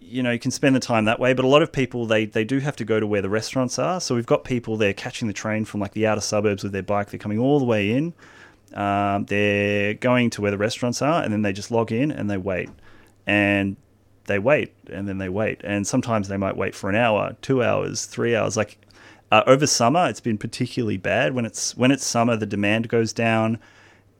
you 0.00 0.22
know, 0.22 0.32
you 0.32 0.40
can 0.40 0.50
spend 0.50 0.74
the 0.74 0.80
time 0.80 1.04
that 1.04 1.20
way. 1.20 1.32
But 1.32 1.44
a 1.44 1.48
lot 1.48 1.62
of 1.62 1.70
people, 1.70 2.06
they, 2.06 2.24
they 2.24 2.44
do 2.44 2.58
have 2.58 2.74
to 2.76 2.84
go 2.84 2.98
to 2.98 3.06
where 3.06 3.22
the 3.22 3.28
restaurants 3.28 3.78
are. 3.78 4.00
So 4.00 4.16
we've 4.16 4.26
got 4.26 4.42
people 4.42 4.76
there 4.76 4.92
catching 4.92 5.28
the 5.28 5.34
train 5.34 5.64
from 5.64 5.80
like 5.80 5.92
the 5.92 6.06
outer 6.06 6.20
suburbs 6.20 6.64
with 6.64 6.72
their 6.72 6.82
bike. 6.82 7.10
They're 7.10 7.18
coming 7.18 7.38
all 7.38 7.60
the 7.60 7.64
way 7.64 7.92
in. 7.92 8.14
Um, 8.74 9.24
they're 9.24 9.94
going 9.94 10.30
to 10.30 10.42
where 10.42 10.50
the 10.50 10.58
restaurants 10.58 11.02
are, 11.02 11.22
and 11.22 11.32
then 11.32 11.42
they 11.42 11.52
just 11.52 11.70
log 11.70 11.92
in 11.92 12.10
and 12.10 12.30
they 12.30 12.36
wait. 12.36 12.70
And 13.26 13.76
they 14.26 14.38
wait, 14.38 14.72
and 14.90 15.08
then 15.08 15.18
they 15.18 15.28
wait. 15.28 15.60
And 15.64 15.86
sometimes 15.86 16.28
they 16.28 16.36
might 16.36 16.56
wait 16.56 16.74
for 16.74 16.88
an 16.88 16.96
hour, 16.96 17.36
two 17.42 17.62
hours, 17.62 18.06
three 18.06 18.36
hours. 18.36 18.56
Like 18.56 18.78
uh, 19.32 19.42
over 19.46 19.66
summer, 19.66 20.08
it's 20.08 20.20
been 20.20 20.38
particularly 20.38 20.96
bad. 20.96 21.34
When 21.34 21.44
it's 21.44 21.76
when 21.76 21.90
it's 21.90 22.06
summer, 22.06 22.36
the 22.36 22.46
demand 22.46 22.88
goes 22.88 23.12
down, 23.12 23.58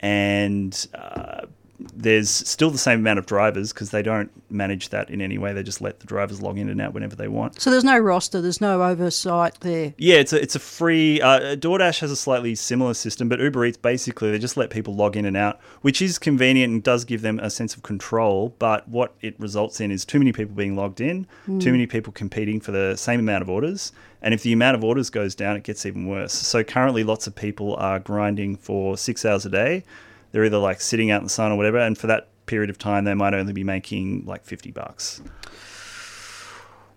and 0.01 0.87
uh, 0.95 1.47
there's 1.95 2.31
still 2.31 2.71
the 2.71 2.79
same 2.79 3.01
amount 3.01 3.19
of 3.19 3.27
drivers 3.27 3.73
because 3.73 3.91
they 3.91 4.03
don't 4.03 4.31
manage 4.51 4.91
that 4.91 5.11
in 5.11 5.21
any 5.21 5.39
way. 5.39 5.53
They 5.53 5.63
just 5.63 5.81
let 5.81 6.01
the 6.01 6.07
drivers 6.07 6.43
log 6.43 6.59
in 6.59 6.69
and 6.69 6.81
out 6.81 6.93
whenever 6.95 7.17
they 7.17 7.29
want. 7.29 7.61
So 7.61 7.71
there's 7.71 7.85
no 7.85 7.99
roster, 7.99 8.41
there's 8.41 8.61
no 8.61 8.83
oversight 8.83 9.61
there. 9.61 9.95
Yeah, 9.97 10.17
it's 10.17 10.33
a 10.33 10.41
it's 10.41 10.55
a 10.55 10.61
free. 10.61 11.21
Uh, 11.21 11.57
DoorDash 11.57 12.01
has 12.01 12.11
a 12.11 12.17
slightly 12.17 12.55
similar 12.55 12.95
system, 12.95 13.29
but 13.29 13.41
Uber 13.41 13.65
Eats 13.65 13.77
basically 13.77 14.31
they 14.31 14.39
just 14.39 14.57
let 14.57 14.71
people 14.71 14.95
log 14.95 15.17
in 15.17 15.25
and 15.25 15.37
out, 15.37 15.61
which 15.83 16.03
is 16.03 16.19
convenient 16.19 16.73
and 16.73 16.83
does 16.83 17.05
give 17.05 17.23
them 17.23 17.39
a 17.41 17.51
sense 17.51 17.75
of 17.75 17.83
control. 17.83 18.55
But 18.59 18.87
what 18.89 19.15
it 19.21 19.39
results 19.39 19.81
in 19.81 19.91
is 19.91 20.05
too 20.05 20.19
many 20.19 20.33
people 20.33 20.55
being 20.55 20.77
logged 20.77 21.01
in, 21.01 21.27
too 21.59 21.73
many 21.73 21.87
people 21.87 22.13
competing 22.13 22.61
for 22.61 22.73
the 22.73 22.97
same 22.97 23.21
amount 23.21 23.43
of 23.43 23.51
orders, 23.51 23.93
and 24.23 24.35
if 24.35 24.43
the 24.43 24.53
amount 24.53 24.77
of 24.77 24.85
orders 24.85 25.11
goes 25.11 25.35
down, 25.35 25.57
it 25.57 25.63
gets 25.63 25.87
even 25.87 26.07
worse. 26.07 26.33
So 26.33 26.63
currently, 26.63 27.05
lots 27.05 27.27
of 27.27 27.35
people 27.35 27.77
are 27.77 27.99
grinding 27.99 28.57
for 28.57 28.97
six 28.97 29.25
hours 29.25 29.47
a 29.47 29.51
day. 29.51 29.85
They're 30.33 30.45
either 30.45 30.59
like 30.59 30.81
sitting 30.81 31.11
out 31.11 31.19
in 31.19 31.25
the 31.25 31.31
sun 31.31 31.53
or 31.53 31.57
whatever, 31.57 31.79
and 31.79 31.97
for 31.97 32.07
that 32.07 32.29
period 32.47 32.71
of 32.71 32.79
time, 32.79 33.05
they 33.05 33.15
might 33.15 33.35
only 33.35 33.53
be 33.53 33.65
making 33.65 34.25
like 34.27 34.45
fifty 34.45 34.71
bucks. 34.71 35.23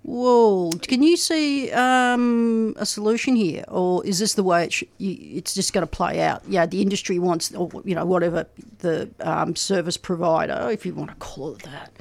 Whoa! 0.04 0.70
Can 0.82 1.02
you 1.02 1.16
see 1.16 1.72
um, 1.72 2.76
a 2.78 2.86
solution 2.86 3.38
here, 3.38 3.64
or 3.70 4.06
is 4.06 4.20
this 4.20 4.34
the 4.34 4.44
way 4.44 4.66
it 4.66 4.74
sh- 4.74 4.84
you, 4.98 5.18
it's 5.38 5.54
just 5.54 5.72
going 5.72 5.84
to 5.84 5.88
play 5.88 6.20
out? 6.22 6.44
Yeah, 6.46 6.66
the 6.66 6.82
industry 6.82 7.20
wants, 7.20 7.56
or 7.56 7.70
you 7.86 7.96
know, 7.96 8.06
whatever 8.06 8.46
the 8.80 9.10
um, 9.22 9.56
service 9.56 9.96
provider, 9.96 10.70
if 10.70 10.86
you 10.86 10.94
want 10.94 11.12
to 11.12 11.16
call 11.16 11.56
it 11.56 11.64
that, 11.64 11.92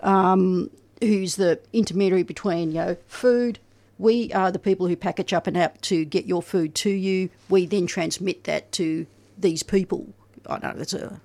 um, 0.00 0.70
who's 1.00 1.34
the 1.34 1.58
intermediary 1.72 2.22
between 2.22 2.70
you 2.70 2.78
know 2.78 2.96
food. 3.08 3.58
We 3.98 4.32
are 4.32 4.52
the 4.52 4.60
people 4.60 4.86
who 4.86 4.94
package 4.94 5.32
up 5.32 5.48
an 5.48 5.56
app 5.56 5.80
to 5.80 6.04
get 6.04 6.26
your 6.26 6.40
food 6.40 6.76
to 6.76 6.90
you. 6.90 7.30
We 7.48 7.66
then 7.66 7.88
transmit 7.88 8.44
that 8.44 8.70
to 8.72 9.08
these 9.36 9.64
people. 9.64 10.14
I 10.48 10.58
know 10.58 10.74
it's 10.78 10.92
a 10.94 11.20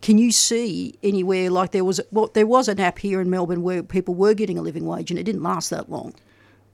can 0.00 0.18
you 0.18 0.32
see 0.32 0.94
anywhere 1.02 1.50
like 1.50 1.70
there 1.72 1.84
was 1.84 2.00
well 2.10 2.30
there 2.34 2.46
was 2.46 2.68
an 2.68 2.78
app 2.80 2.98
here 2.98 3.20
in 3.20 3.30
Melbourne 3.30 3.62
where 3.62 3.82
people 3.82 4.14
were 4.14 4.34
getting 4.34 4.58
a 4.58 4.62
living 4.62 4.84
wage 4.86 5.10
and 5.10 5.18
it 5.18 5.24
didn't 5.24 5.42
last 5.42 5.70
that 5.70 5.90
long. 5.90 6.14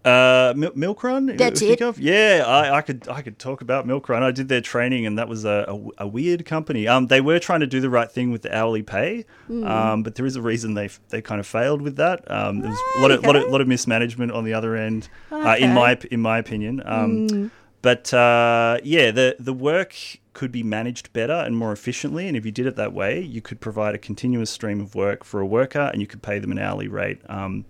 Uh, 0.02 0.54
Mil- 0.56 0.72
Milkrun. 0.72 1.36
That's 1.36 1.60
it. 1.60 1.82
Of? 1.82 2.00
Yeah, 2.00 2.42
I, 2.46 2.76
I 2.78 2.80
could 2.80 3.06
I 3.06 3.20
could 3.20 3.38
talk 3.38 3.60
about 3.60 3.86
Milkrun. 3.86 4.22
I 4.22 4.30
did 4.30 4.48
their 4.48 4.62
training, 4.62 5.04
and 5.04 5.18
that 5.18 5.28
was 5.28 5.44
a, 5.44 5.66
a, 5.68 6.04
a 6.04 6.06
weird 6.08 6.46
company. 6.46 6.88
Um, 6.88 7.08
they 7.08 7.20
were 7.20 7.38
trying 7.38 7.60
to 7.60 7.66
do 7.66 7.82
the 7.82 7.90
right 7.90 8.10
thing 8.10 8.30
with 8.30 8.40
the 8.40 8.56
hourly 8.56 8.82
pay, 8.82 9.26
Hmm. 9.46 9.64
um, 9.66 10.02
but 10.02 10.14
there 10.14 10.24
is 10.24 10.36
a 10.36 10.42
reason 10.42 10.72
they 10.72 10.88
they 11.10 11.20
kind 11.20 11.38
of 11.38 11.46
failed 11.46 11.82
with 11.82 11.96
that. 11.96 12.28
Um, 12.30 12.60
there 12.60 12.70
was 12.70 12.78
a 12.96 13.00
lot 13.02 13.10
of 13.10 13.22
lot 13.26 13.36
of, 13.36 13.50
lot 13.50 13.60
of 13.60 13.68
mismanagement 13.68 14.32
on 14.32 14.44
the 14.44 14.54
other 14.54 14.74
end, 14.74 15.10
uh, 15.30 15.56
in 15.58 15.74
my 15.74 15.98
in 16.10 16.20
my 16.22 16.38
opinion. 16.38 16.82
Um, 16.86 17.28
Hmm. 17.28 17.46
But 17.82 18.12
uh, 18.14 18.78
yeah, 18.82 19.10
the 19.10 19.36
the 19.38 19.52
work 19.52 19.94
could 20.40 20.50
be 20.50 20.62
managed 20.62 21.12
better 21.12 21.34
and 21.34 21.54
more 21.54 21.70
efficiently, 21.70 22.26
and 22.26 22.34
if 22.34 22.46
you 22.46 22.50
did 22.50 22.66
it 22.66 22.74
that 22.74 22.94
way, 22.94 23.20
you 23.20 23.42
could 23.42 23.60
provide 23.60 23.94
a 23.94 23.98
continuous 23.98 24.48
stream 24.48 24.80
of 24.80 24.94
work 24.94 25.22
for 25.22 25.38
a 25.38 25.44
worker, 25.44 25.90
and 25.92 26.00
you 26.00 26.06
could 26.06 26.22
pay 26.22 26.38
them 26.38 26.50
an 26.50 26.58
hourly 26.58 26.88
rate. 26.88 27.20
Um, 27.28 27.66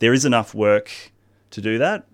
there 0.00 0.12
is 0.12 0.24
enough 0.24 0.52
work 0.52 0.90
to 1.52 1.60
do 1.60 1.78
that, 1.78 2.06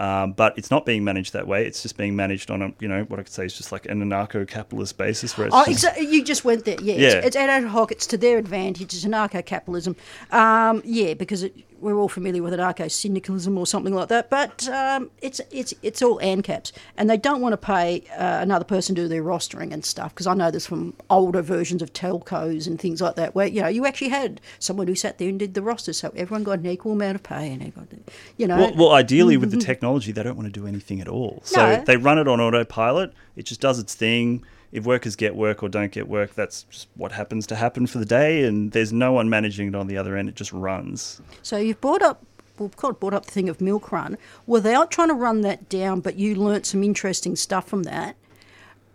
um, 0.00 0.32
but 0.32 0.58
it's 0.58 0.68
not 0.68 0.84
being 0.84 1.04
managed 1.04 1.32
that 1.34 1.46
way. 1.46 1.64
It's 1.64 1.80
just 1.80 1.96
being 1.96 2.16
managed 2.16 2.50
on 2.50 2.60
a 2.60 2.72
you 2.80 2.88
know 2.88 3.04
what 3.04 3.20
I 3.20 3.22
could 3.22 3.32
say 3.32 3.44
is 3.44 3.56
just 3.56 3.70
like 3.70 3.86
an 3.86 4.02
anarcho-capitalist 4.02 4.98
basis, 4.98 5.38
where 5.38 5.46
it's 5.46 5.54
Oh, 5.54 5.62
exactly. 5.68 6.08
You 6.08 6.24
just 6.24 6.44
went 6.44 6.64
there. 6.64 6.78
Yeah, 6.82 6.94
Yeah. 6.94 7.08
It's, 7.18 7.26
it's 7.28 7.36
ad 7.36 7.62
hoc. 7.66 7.92
It's 7.92 8.08
to 8.08 8.18
their 8.18 8.38
advantage. 8.38 8.94
It's 8.94 9.04
anarcho-capitalism. 9.04 9.94
Um, 10.32 10.82
yeah, 10.84 11.14
because 11.14 11.44
it, 11.44 11.54
we're 11.86 11.96
all 11.98 12.08
familiar 12.08 12.42
with 12.42 12.52
anarcho-syndicalism 12.52 13.56
or 13.56 13.66
something 13.66 13.94
like 13.94 14.08
that. 14.08 14.28
But 14.28 14.68
um, 14.68 15.10
it's 15.22 15.40
it's 15.50 15.72
it's 15.82 16.02
all 16.02 16.18
ANCAPs, 16.18 16.72
and 16.96 17.08
they 17.08 17.16
don't 17.16 17.40
want 17.40 17.52
to 17.52 17.56
pay 17.56 18.02
uh, 18.18 18.40
another 18.42 18.64
person 18.64 18.94
to 18.96 19.02
do 19.02 19.08
their 19.08 19.22
rostering 19.22 19.72
and 19.72 19.84
stuff. 19.84 20.12
Because 20.12 20.26
I 20.26 20.34
know 20.34 20.50
this 20.50 20.66
from 20.66 20.94
older 21.08 21.42
versions 21.42 21.80
of 21.82 21.92
telcos 21.92 22.66
and 22.66 22.78
things 22.80 23.00
like 23.00 23.14
that, 23.14 23.34
where 23.34 23.46
you 23.46 23.62
know 23.62 23.68
you 23.68 23.86
actually 23.86 24.08
had 24.08 24.40
someone 24.58 24.88
who 24.88 24.94
sat 24.94 25.18
there 25.18 25.28
and 25.28 25.38
did 25.38 25.54
the 25.54 25.62
roster, 25.62 25.92
so 25.92 26.12
everyone 26.16 26.42
got 26.44 26.58
an 26.58 26.66
equal 26.66 26.92
amount 26.92 27.14
of 27.14 27.22
pay, 27.22 27.52
and 27.52 27.62
everyone, 27.62 28.04
you 28.36 28.46
know. 28.46 28.58
Well, 28.58 28.74
well, 28.74 28.92
ideally, 28.92 29.36
with 29.36 29.52
the 29.52 29.56
technology, 29.70 30.10
they 30.12 30.22
don't 30.22 30.36
want 30.36 30.52
to 30.52 30.60
do 30.60 30.66
anything 30.66 31.00
at 31.00 31.08
all. 31.08 31.40
So 31.44 31.64
No. 31.64 31.84
they 31.84 31.96
run 31.96 32.18
it 32.18 32.26
on 32.26 32.40
autopilot. 32.40 33.12
It 33.36 33.44
just 33.44 33.60
does 33.60 33.78
its 33.78 33.94
thing. 33.94 34.44
If 34.72 34.84
workers 34.84 35.16
get 35.16 35.34
work 35.34 35.62
or 35.62 35.68
don't 35.68 35.92
get 35.92 36.08
work, 36.08 36.34
that's 36.34 36.64
just 36.64 36.88
what 36.96 37.12
happens 37.12 37.46
to 37.48 37.56
happen 37.56 37.86
for 37.86 37.98
the 37.98 38.04
day. 38.04 38.44
And 38.44 38.72
there's 38.72 38.92
no 38.92 39.12
one 39.12 39.30
managing 39.30 39.68
it 39.68 39.74
on 39.74 39.86
the 39.86 39.96
other 39.96 40.16
end. 40.16 40.28
It 40.28 40.34
just 40.34 40.52
runs. 40.52 41.20
So 41.42 41.56
you've 41.56 41.80
brought 41.80 42.02
up, 42.02 42.24
well, 42.58 42.68
kind 42.70 42.92
of 42.92 43.00
brought 43.00 43.14
up 43.14 43.26
the 43.26 43.32
thing 43.32 43.48
of 43.48 43.58
Milkrun 43.58 44.16
without 44.46 44.90
trying 44.90 45.08
to 45.08 45.14
run 45.14 45.42
that 45.42 45.68
down, 45.68 46.00
but 46.00 46.16
you 46.16 46.34
learnt 46.34 46.66
some 46.66 46.82
interesting 46.82 47.36
stuff 47.36 47.68
from 47.68 47.84
that. 47.84 48.16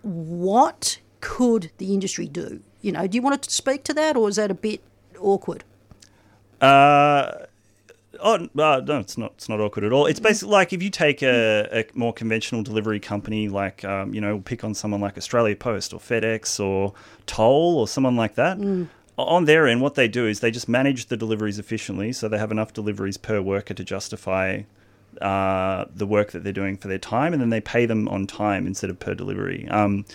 What 0.01 0.99
could 1.21 1.71
the 1.77 1.93
industry 1.93 2.27
do? 2.27 2.61
You 2.81 2.91
know, 2.91 3.07
do 3.07 3.15
you 3.15 3.21
want 3.21 3.41
to 3.43 3.49
speak 3.49 3.83
to 3.85 3.93
that, 3.93 4.17
or 4.17 4.27
is 4.27 4.35
that 4.37 4.49
a 4.49 4.55
bit 4.55 4.81
awkward? 5.19 5.63
Uh, 6.59 7.45
Oh 8.21 8.35
uh, 8.35 8.81
no, 8.85 8.99
it's 8.99 9.17
not. 9.17 9.33
It's 9.33 9.49
not 9.49 9.59
awkward 9.59 9.83
at 9.83 9.91
all. 9.91 10.05
It's 10.05 10.19
basically 10.19 10.51
like 10.51 10.73
if 10.73 10.83
you 10.83 10.89
take 10.89 11.21
a, 11.23 11.67
a 11.71 11.85
more 11.97 12.13
conventional 12.13 12.61
delivery 12.63 12.99
company, 12.99 13.49
like 13.49 13.83
um, 13.83 14.13
you 14.13 14.21
know, 14.21 14.39
pick 14.39 14.63
on 14.63 14.73
someone 14.73 15.01
like 15.01 15.17
Australia 15.17 15.55
Post 15.55 15.93
or 15.93 15.99
FedEx 15.99 16.59
or 16.59 16.93
Toll 17.25 17.77
or 17.77 17.87
someone 17.87 18.15
like 18.15 18.35
that. 18.35 18.57
On 19.17 19.45
their 19.45 19.67
end, 19.67 19.81
what 19.81 19.95
they 19.95 20.07
do 20.07 20.25
is 20.25 20.39
they 20.39 20.51
just 20.51 20.69
manage 20.69 21.07
the 21.07 21.17
deliveries 21.17 21.59
efficiently, 21.59 22.13
so 22.13 22.27
they 22.27 22.37
have 22.37 22.51
enough 22.51 22.73
deliveries 22.73 23.17
per 23.17 23.41
worker 23.41 23.73
to 23.73 23.83
justify 23.83 24.61
uh, 25.19 25.85
the 25.93 26.05
work 26.05 26.31
that 26.31 26.43
they're 26.43 26.53
doing 26.53 26.77
for 26.77 26.87
their 26.87 26.97
time, 26.97 27.33
and 27.33 27.41
then 27.41 27.49
they 27.49 27.61
pay 27.61 27.85
them 27.85 28.07
on 28.07 28.25
time 28.25 28.65
instead 28.65 28.89
of 28.89 28.99
per 28.99 29.13
delivery. 29.13 29.67
Um, 29.69 30.05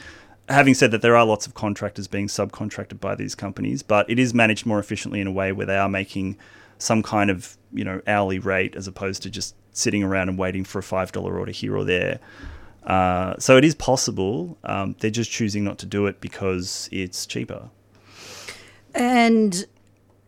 having 0.48 0.74
said 0.74 0.90
that, 0.92 1.02
there 1.02 1.16
are 1.16 1.24
lots 1.24 1.46
of 1.46 1.54
contractors 1.54 2.08
being 2.08 2.28
subcontracted 2.28 3.00
by 3.00 3.14
these 3.14 3.34
companies, 3.34 3.82
but 3.82 4.08
it 4.08 4.18
is 4.18 4.32
managed 4.32 4.64
more 4.66 4.78
efficiently 4.78 5.20
in 5.20 5.26
a 5.26 5.32
way 5.32 5.52
where 5.52 5.66
they 5.66 5.76
are 5.76 5.88
making 5.88 6.36
some 6.78 7.02
kind 7.02 7.30
of 7.30 7.56
you 7.72 7.84
know 7.84 8.00
hourly 8.06 8.38
rate 8.38 8.74
as 8.76 8.86
opposed 8.86 9.22
to 9.22 9.30
just 9.30 9.54
sitting 9.72 10.02
around 10.02 10.28
and 10.28 10.38
waiting 10.38 10.64
for 10.64 10.78
a 10.78 10.82
five 10.82 11.12
dollar 11.12 11.38
order 11.38 11.52
here 11.52 11.76
or 11.76 11.84
there. 11.84 12.18
Uh, 12.84 13.34
so 13.38 13.56
it 13.56 13.64
is 13.64 13.74
possible. 13.74 14.56
Um, 14.64 14.94
they're 15.00 15.10
just 15.10 15.30
choosing 15.30 15.64
not 15.64 15.78
to 15.78 15.86
do 15.86 16.06
it 16.06 16.20
because 16.20 16.88
it's 16.92 17.26
cheaper. 17.26 17.68
And 18.94 19.66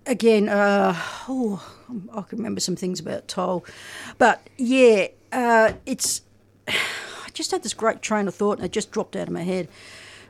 again, 0.06 0.48
uh, 0.48 0.94
oh, 1.28 1.64
I 2.12 2.22
can 2.22 2.38
remember 2.38 2.60
some 2.60 2.76
things 2.76 3.00
about 3.00 3.28
toll, 3.28 3.64
but 4.18 4.46
yeah, 4.56 5.08
uh, 5.32 5.72
it's. 5.86 6.22
I 6.68 7.30
just 7.40 7.52
had 7.52 7.62
this 7.62 7.74
great 7.74 8.02
train 8.02 8.26
of 8.26 8.34
thought, 8.34 8.58
and 8.58 8.64
it 8.64 8.72
just 8.72 8.90
dropped 8.90 9.14
out 9.14 9.28
of 9.28 9.32
my 9.32 9.44
head, 9.44 9.68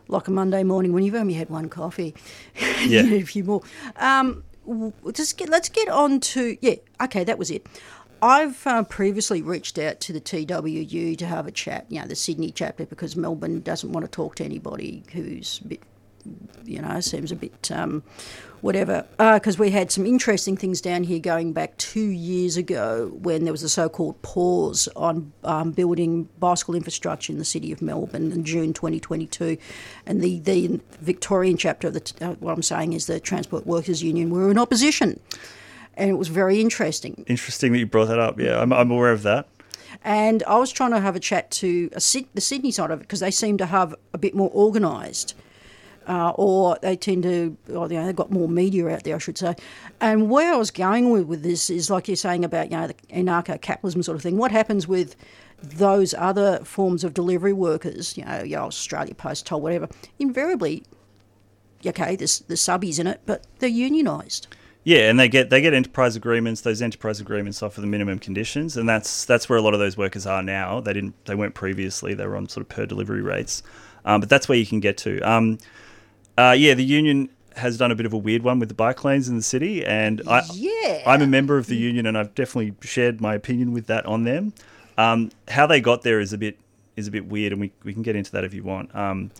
like 0.08 0.28
a 0.28 0.30
Monday 0.30 0.62
morning 0.62 0.92
when 0.92 1.04
you've 1.04 1.14
only 1.14 1.34
had 1.34 1.48
one 1.48 1.68
coffee. 1.70 2.14
Yeah. 2.84 3.02
a 3.06 3.22
few 3.22 3.44
more. 3.44 3.62
Um, 3.96 4.44
just 5.12 5.36
get, 5.38 5.48
let's 5.48 5.68
get 5.68 5.88
on 5.88 6.20
to 6.20 6.56
yeah. 6.60 6.76
Okay, 7.02 7.24
that 7.24 7.38
was 7.38 7.50
it. 7.50 7.66
I've 8.20 8.66
uh, 8.66 8.82
previously 8.82 9.42
reached 9.42 9.78
out 9.78 10.00
to 10.00 10.12
the 10.12 10.20
TWU 10.20 11.16
to 11.18 11.26
have 11.26 11.46
a 11.46 11.52
chat, 11.52 11.86
you 11.88 12.00
know, 12.00 12.06
the 12.08 12.16
Sydney 12.16 12.50
chapter, 12.50 12.84
because 12.84 13.14
Melbourne 13.14 13.60
doesn't 13.60 13.92
want 13.92 14.06
to 14.06 14.10
talk 14.10 14.34
to 14.36 14.44
anybody 14.44 15.04
who's 15.12 15.60
a 15.64 15.68
bit 15.68 15.82
you 16.64 16.80
know, 16.80 17.00
seems 17.00 17.32
a 17.32 17.36
bit 17.36 17.70
um, 17.72 18.02
whatever. 18.60 19.06
Because 19.18 19.58
we 19.58 19.70
had 19.70 19.90
some 19.90 20.06
interesting 20.06 20.56
things 20.56 20.80
down 20.80 21.04
here 21.04 21.18
going 21.18 21.52
back 21.52 21.76
two 21.76 22.08
years 22.08 22.56
ago 22.56 23.10
when 23.20 23.44
there 23.44 23.52
was 23.52 23.62
a 23.62 23.68
so 23.68 23.88
called 23.88 24.20
pause 24.22 24.88
on 24.96 25.32
um, 25.44 25.72
building 25.72 26.28
bicycle 26.38 26.74
infrastructure 26.74 27.32
in 27.32 27.38
the 27.38 27.44
city 27.44 27.72
of 27.72 27.82
Melbourne 27.82 28.32
in 28.32 28.44
June 28.44 28.72
2022. 28.72 29.56
And 30.06 30.20
the, 30.20 30.40
the 30.40 30.80
Victorian 31.00 31.56
chapter 31.56 31.88
of 31.88 31.94
the, 31.94 32.12
uh, 32.20 32.34
what 32.34 32.52
I'm 32.52 32.62
saying 32.62 32.92
is 32.92 33.06
the 33.06 33.20
Transport 33.20 33.66
Workers 33.66 34.02
Union 34.02 34.30
were 34.30 34.50
in 34.50 34.58
opposition. 34.58 35.20
And 35.94 36.10
it 36.10 36.14
was 36.14 36.28
very 36.28 36.60
interesting. 36.60 37.24
Interesting 37.26 37.72
that 37.72 37.78
you 37.78 37.86
brought 37.86 38.06
that 38.06 38.20
up. 38.20 38.38
Yeah, 38.38 38.60
I'm, 38.60 38.72
I'm 38.72 38.90
aware 38.90 39.12
of 39.12 39.22
that. 39.24 39.48
And 40.04 40.42
I 40.44 40.58
was 40.58 40.70
trying 40.70 40.92
to 40.92 41.00
have 41.00 41.16
a 41.16 41.20
chat 41.20 41.50
to 41.52 41.90
a, 41.92 42.00
the 42.34 42.40
Sydney 42.40 42.70
side 42.70 42.90
of 42.90 43.00
it 43.00 43.02
because 43.02 43.20
they 43.20 43.30
seem 43.30 43.58
to 43.58 43.66
have 43.66 43.94
a 44.12 44.18
bit 44.18 44.34
more 44.34 44.50
organised. 44.54 45.34
Uh, 46.08 46.30
or 46.36 46.78
they 46.80 46.96
tend 46.96 47.22
to, 47.22 47.54
or, 47.68 47.86
you 47.86 47.98
know, 47.98 48.06
they've 48.06 48.16
got 48.16 48.30
more 48.30 48.48
media 48.48 48.88
out 48.88 49.04
there, 49.04 49.16
I 49.16 49.18
should 49.18 49.36
say. 49.36 49.54
And 50.00 50.30
where 50.30 50.54
I 50.54 50.56
was 50.56 50.70
going 50.70 51.10
with, 51.10 51.26
with 51.26 51.42
this 51.42 51.68
is 51.68 51.90
like 51.90 52.08
you're 52.08 52.16
saying 52.16 52.46
about, 52.46 52.70
you 52.70 52.78
know, 52.78 52.86
the 52.86 52.94
anarcho 53.12 53.60
capitalism 53.60 54.02
sort 54.02 54.16
of 54.16 54.22
thing. 54.22 54.38
What 54.38 54.50
happens 54.50 54.88
with 54.88 55.16
those 55.62 56.14
other 56.14 56.60
forms 56.64 57.04
of 57.04 57.12
delivery 57.12 57.52
workers, 57.52 58.16
you 58.16 58.24
know, 58.24 58.42
your 58.42 58.60
Australia 58.60 59.14
Post, 59.14 59.44
Toll, 59.44 59.60
whatever, 59.60 59.86
invariably, 60.18 60.82
okay, 61.84 62.16
there's, 62.16 62.40
there's 62.40 62.62
subbies 62.62 62.98
in 62.98 63.06
it, 63.06 63.20
but 63.26 63.46
they're 63.58 63.68
unionised. 63.68 64.46
Yeah, 64.84 65.10
and 65.10 65.20
they 65.20 65.28
get 65.28 65.50
they 65.50 65.60
get 65.60 65.74
enterprise 65.74 66.16
agreements. 66.16 66.62
Those 66.62 66.80
enterprise 66.80 67.20
agreements 67.20 67.62
offer 67.62 67.82
the 67.82 67.86
minimum 67.86 68.18
conditions, 68.18 68.78
and 68.78 68.88
that's 68.88 69.26
that's 69.26 69.46
where 69.46 69.58
a 69.58 69.60
lot 69.60 69.74
of 69.74 69.80
those 69.80 69.98
workers 69.98 70.24
are 70.24 70.42
now. 70.42 70.80
They 70.80 70.94
didn't 70.94 71.22
they 71.26 71.34
weren't 71.34 71.54
previously. 71.54 72.14
They 72.14 72.26
were 72.26 72.36
on 72.36 72.48
sort 72.48 72.62
of 72.62 72.70
per 72.70 72.86
delivery 72.86 73.20
rates, 73.20 73.62
um, 74.06 74.20
but 74.20 74.30
that's 74.30 74.48
where 74.48 74.56
you 74.56 74.64
can 74.64 74.80
get 74.80 74.96
to. 74.98 75.20
Um, 75.20 75.58
uh, 76.38 76.52
yeah, 76.52 76.74
the 76.74 76.84
union 76.84 77.28
has 77.56 77.76
done 77.76 77.90
a 77.90 77.94
bit 77.96 78.06
of 78.06 78.12
a 78.12 78.16
weird 78.16 78.42
one 78.42 78.60
with 78.60 78.68
the 78.68 78.74
bike 78.74 79.04
lanes 79.04 79.28
in 79.28 79.36
the 79.36 79.42
city, 79.42 79.84
and 79.84 80.22
I 80.28 80.42
Yeah. 80.52 81.02
I'm 81.06 81.20
a 81.22 81.26
member 81.26 81.58
of 81.58 81.66
the 81.66 81.76
union, 81.76 82.06
and 82.06 82.16
I've 82.16 82.34
definitely 82.34 82.74
shared 82.80 83.20
my 83.20 83.34
opinion 83.34 83.72
with 83.72 83.86
that 83.86 84.06
on 84.06 84.24
them. 84.24 84.52
Um, 84.96 85.30
how 85.48 85.66
they 85.66 85.80
got 85.80 86.02
there 86.02 86.20
is 86.20 86.32
a 86.32 86.38
bit 86.38 86.58
is 86.96 87.08
a 87.08 87.10
bit 87.10 87.26
weird, 87.26 87.52
and 87.52 87.60
we 87.60 87.72
we 87.84 87.92
can 87.92 88.02
get 88.02 88.16
into 88.16 88.30
that 88.32 88.44
if 88.44 88.54
you 88.54 88.62
want. 88.62 88.94
Um, 88.94 89.30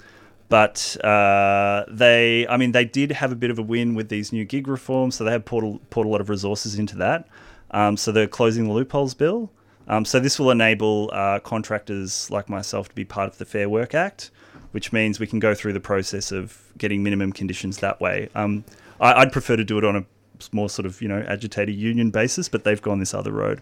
but 0.48 0.96
uh, 1.04 1.84
they, 1.88 2.46
I 2.48 2.56
mean, 2.56 2.72
they 2.72 2.86
did 2.86 3.12
have 3.12 3.32
a 3.32 3.36
bit 3.36 3.50
of 3.50 3.58
a 3.58 3.62
win 3.62 3.94
with 3.94 4.08
these 4.08 4.32
new 4.32 4.44
gig 4.44 4.66
reforms, 4.66 5.16
so 5.16 5.24
they 5.24 5.32
have 5.32 5.44
poured 5.44 5.64
a, 5.64 5.78
poured 5.90 6.06
a 6.06 6.10
lot 6.10 6.20
of 6.20 6.30
resources 6.30 6.78
into 6.78 6.96
that. 6.96 7.28
Um, 7.70 7.96
so 7.96 8.12
they're 8.12 8.26
closing 8.26 8.64
the 8.66 8.72
loopholes 8.72 9.14
bill. 9.14 9.50
Um, 9.88 10.04
so 10.04 10.20
this 10.20 10.38
will 10.38 10.50
enable 10.50 11.10
uh, 11.12 11.38
contractors 11.40 12.30
like 12.30 12.48
myself 12.48 12.88
to 12.88 12.94
be 12.94 13.04
part 13.04 13.28
of 13.28 13.38
the 13.38 13.44
Fair 13.44 13.68
Work 13.68 13.94
Act, 13.94 14.30
which 14.72 14.92
means 14.92 15.18
we 15.18 15.26
can 15.26 15.38
go 15.38 15.54
through 15.54 15.72
the 15.72 15.80
process 15.80 16.32
of 16.32 16.72
getting 16.76 17.02
minimum 17.02 17.32
conditions 17.32 17.78
that 17.78 18.00
way. 18.00 18.28
Um, 18.34 18.64
I, 19.00 19.14
I'd 19.14 19.32
prefer 19.32 19.56
to 19.56 19.64
do 19.64 19.78
it 19.78 19.84
on 19.84 19.96
a 19.96 20.04
more 20.52 20.68
sort 20.68 20.86
of 20.86 21.02
you 21.02 21.08
know 21.08 21.24
agitated 21.26 21.74
union 21.74 22.10
basis, 22.10 22.48
but 22.48 22.64
they've 22.64 22.82
gone 22.82 22.98
this 22.98 23.14
other 23.14 23.32
road. 23.32 23.60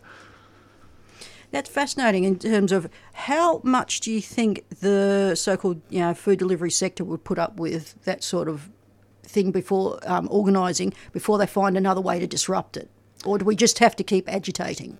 That's 1.51 1.71
fascinating 1.71 2.25
in 2.25 2.39
terms 2.39 2.73
of 2.73 2.91
how 3.13 3.61
much 3.63 4.01
do 4.01 4.11
you 4.13 4.21
think 4.21 4.69
the 4.81 5.35
so-called 5.37 5.81
you 5.89 6.01
know 6.01 6.15
food 6.15 6.39
delivery 6.39 6.71
sector 6.71 7.05
would 7.05 7.25
put 7.25 7.39
up 7.39 7.59
with 7.59 8.03
that 8.05 8.23
sort 8.23 8.49
of 8.49 8.69
thing 9.23 9.51
before 9.51 9.99
um, 10.05 10.29
organising 10.31 10.93
before 11.13 11.39
they 11.39 11.47
find 11.47 11.77
another 11.77 12.01
way 12.01 12.19
to 12.19 12.27
disrupt 12.27 12.77
it, 12.77 12.91
or 13.25 13.39
do 13.39 13.45
we 13.45 13.57
just 13.57 13.79
have 13.79 13.97
to 13.97 14.05
keep 14.05 14.29
agitating? 14.29 14.99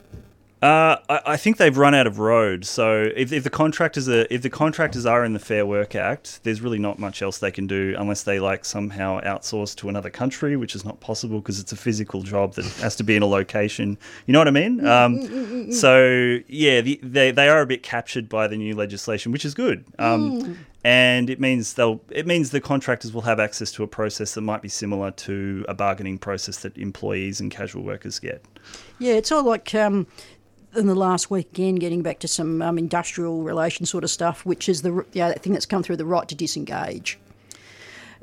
Uh, 0.63 0.97
I, 1.11 1.21
I 1.27 1.37
think 1.37 1.59
they've 1.59 1.77
run 1.77 1.95
out 1.95 2.07
of 2.07 2.19
road. 2.19 2.65
So 2.65 3.11
if, 3.15 3.31
if 3.31 3.45
the 3.45 3.51
contractors 3.51 4.09
are 4.09 4.27
if 4.31 4.41
the 4.41 4.49
contractors 4.51 5.05
are 5.05 5.23
in 5.23 5.35
the 5.35 5.39
Fair 5.39 5.67
Work 5.67 5.95
Act, 5.95 6.41
there's 6.45 6.63
really 6.63 6.79
not 6.79 6.99
much 6.99 7.21
else 7.21 7.39
they 7.39 7.51
can 7.51 7.67
do 7.67 7.95
unless 7.99 8.23
they 8.23 8.41
like 8.41 8.65
somehow 8.65 9.21
outsource 9.21 9.77
to 9.77 9.91
another 9.91 10.09
country, 10.09 10.57
which 10.57 10.75
is 10.75 10.85
not 10.85 10.99
possible 11.01 11.41
because 11.41 11.61
it's 11.61 11.73
a 11.73 11.77
physical 11.77 12.23
job 12.23 12.55
that 12.55 12.65
has 12.81 12.97
to 12.97 13.05
be 13.05 13.17
in 13.17 13.23
a 13.23 13.27
location. 13.27 13.99
You 14.25 14.33
know 14.33 14.41
what 14.41 14.49
I 14.49 14.53
mean? 14.53 14.87
Um, 14.87 15.73
so 15.73 16.39
yeah, 16.49 16.81
the, 16.81 16.99
they 17.03 17.33
they 17.33 17.49
are 17.51 17.61
a 17.61 17.67
bit 17.67 17.83
captured 17.83 18.29
by 18.29 18.49
the 18.49 18.57
new 18.57 18.75
legislation, 18.75 19.33
which 19.33 19.45
is 19.45 19.53
good. 19.53 19.85
Um, 19.99 20.57
And 20.87 21.31
it 21.31 21.41
means 21.41 21.75
they'll 21.75 22.01
it 22.11 22.29
means 22.29 22.53
the 22.53 22.61
contractors 22.61 23.13
will 23.13 23.23
have 23.23 23.41
access 23.41 23.73
to 23.73 23.83
a 23.83 23.89
process 23.89 24.35
that 24.35 24.43
might 24.43 24.63
be 24.63 24.69
similar 24.69 25.11
to 25.11 25.65
a 25.69 25.75
bargaining 25.75 26.17
process 26.17 26.59
that 26.59 26.79
employees 26.79 27.41
and 27.41 27.51
casual 27.51 27.83
workers 27.83 28.21
get. 28.21 28.45
Yeah, 29.01 29.15
it's 29.15 29.33
all 29.33 29.43
like 29.43 29.75
um, 29.75 30.07
in 30.77 30.87
the 30.87 30.95
last 30.95 31.31
week 31.31 31.49
again, 31.53 31.77
getting 31.77 32.03
back 32.03 32.19
to 32.21 32.29
some 32.29 32.63
um, 32.63 32.79
industrial 32.79 33.43
relation 33.43 33.87
sort 33.87 34.05
of 34.05 34.11
stuff, 34.11 34.45
which 34.45 34.69
is 34.69 34.83
the 34.83 35.05
yeah, 35.13 35.29
that 35.29 35.43
thing 35.43 35.53
that's 35.53 35.67
come 35.67 35.83
through 35.83 35.97
the 35.97 36.07
right 36.07 36.29
to 36.29 36.35
disengage. 36.35 37.19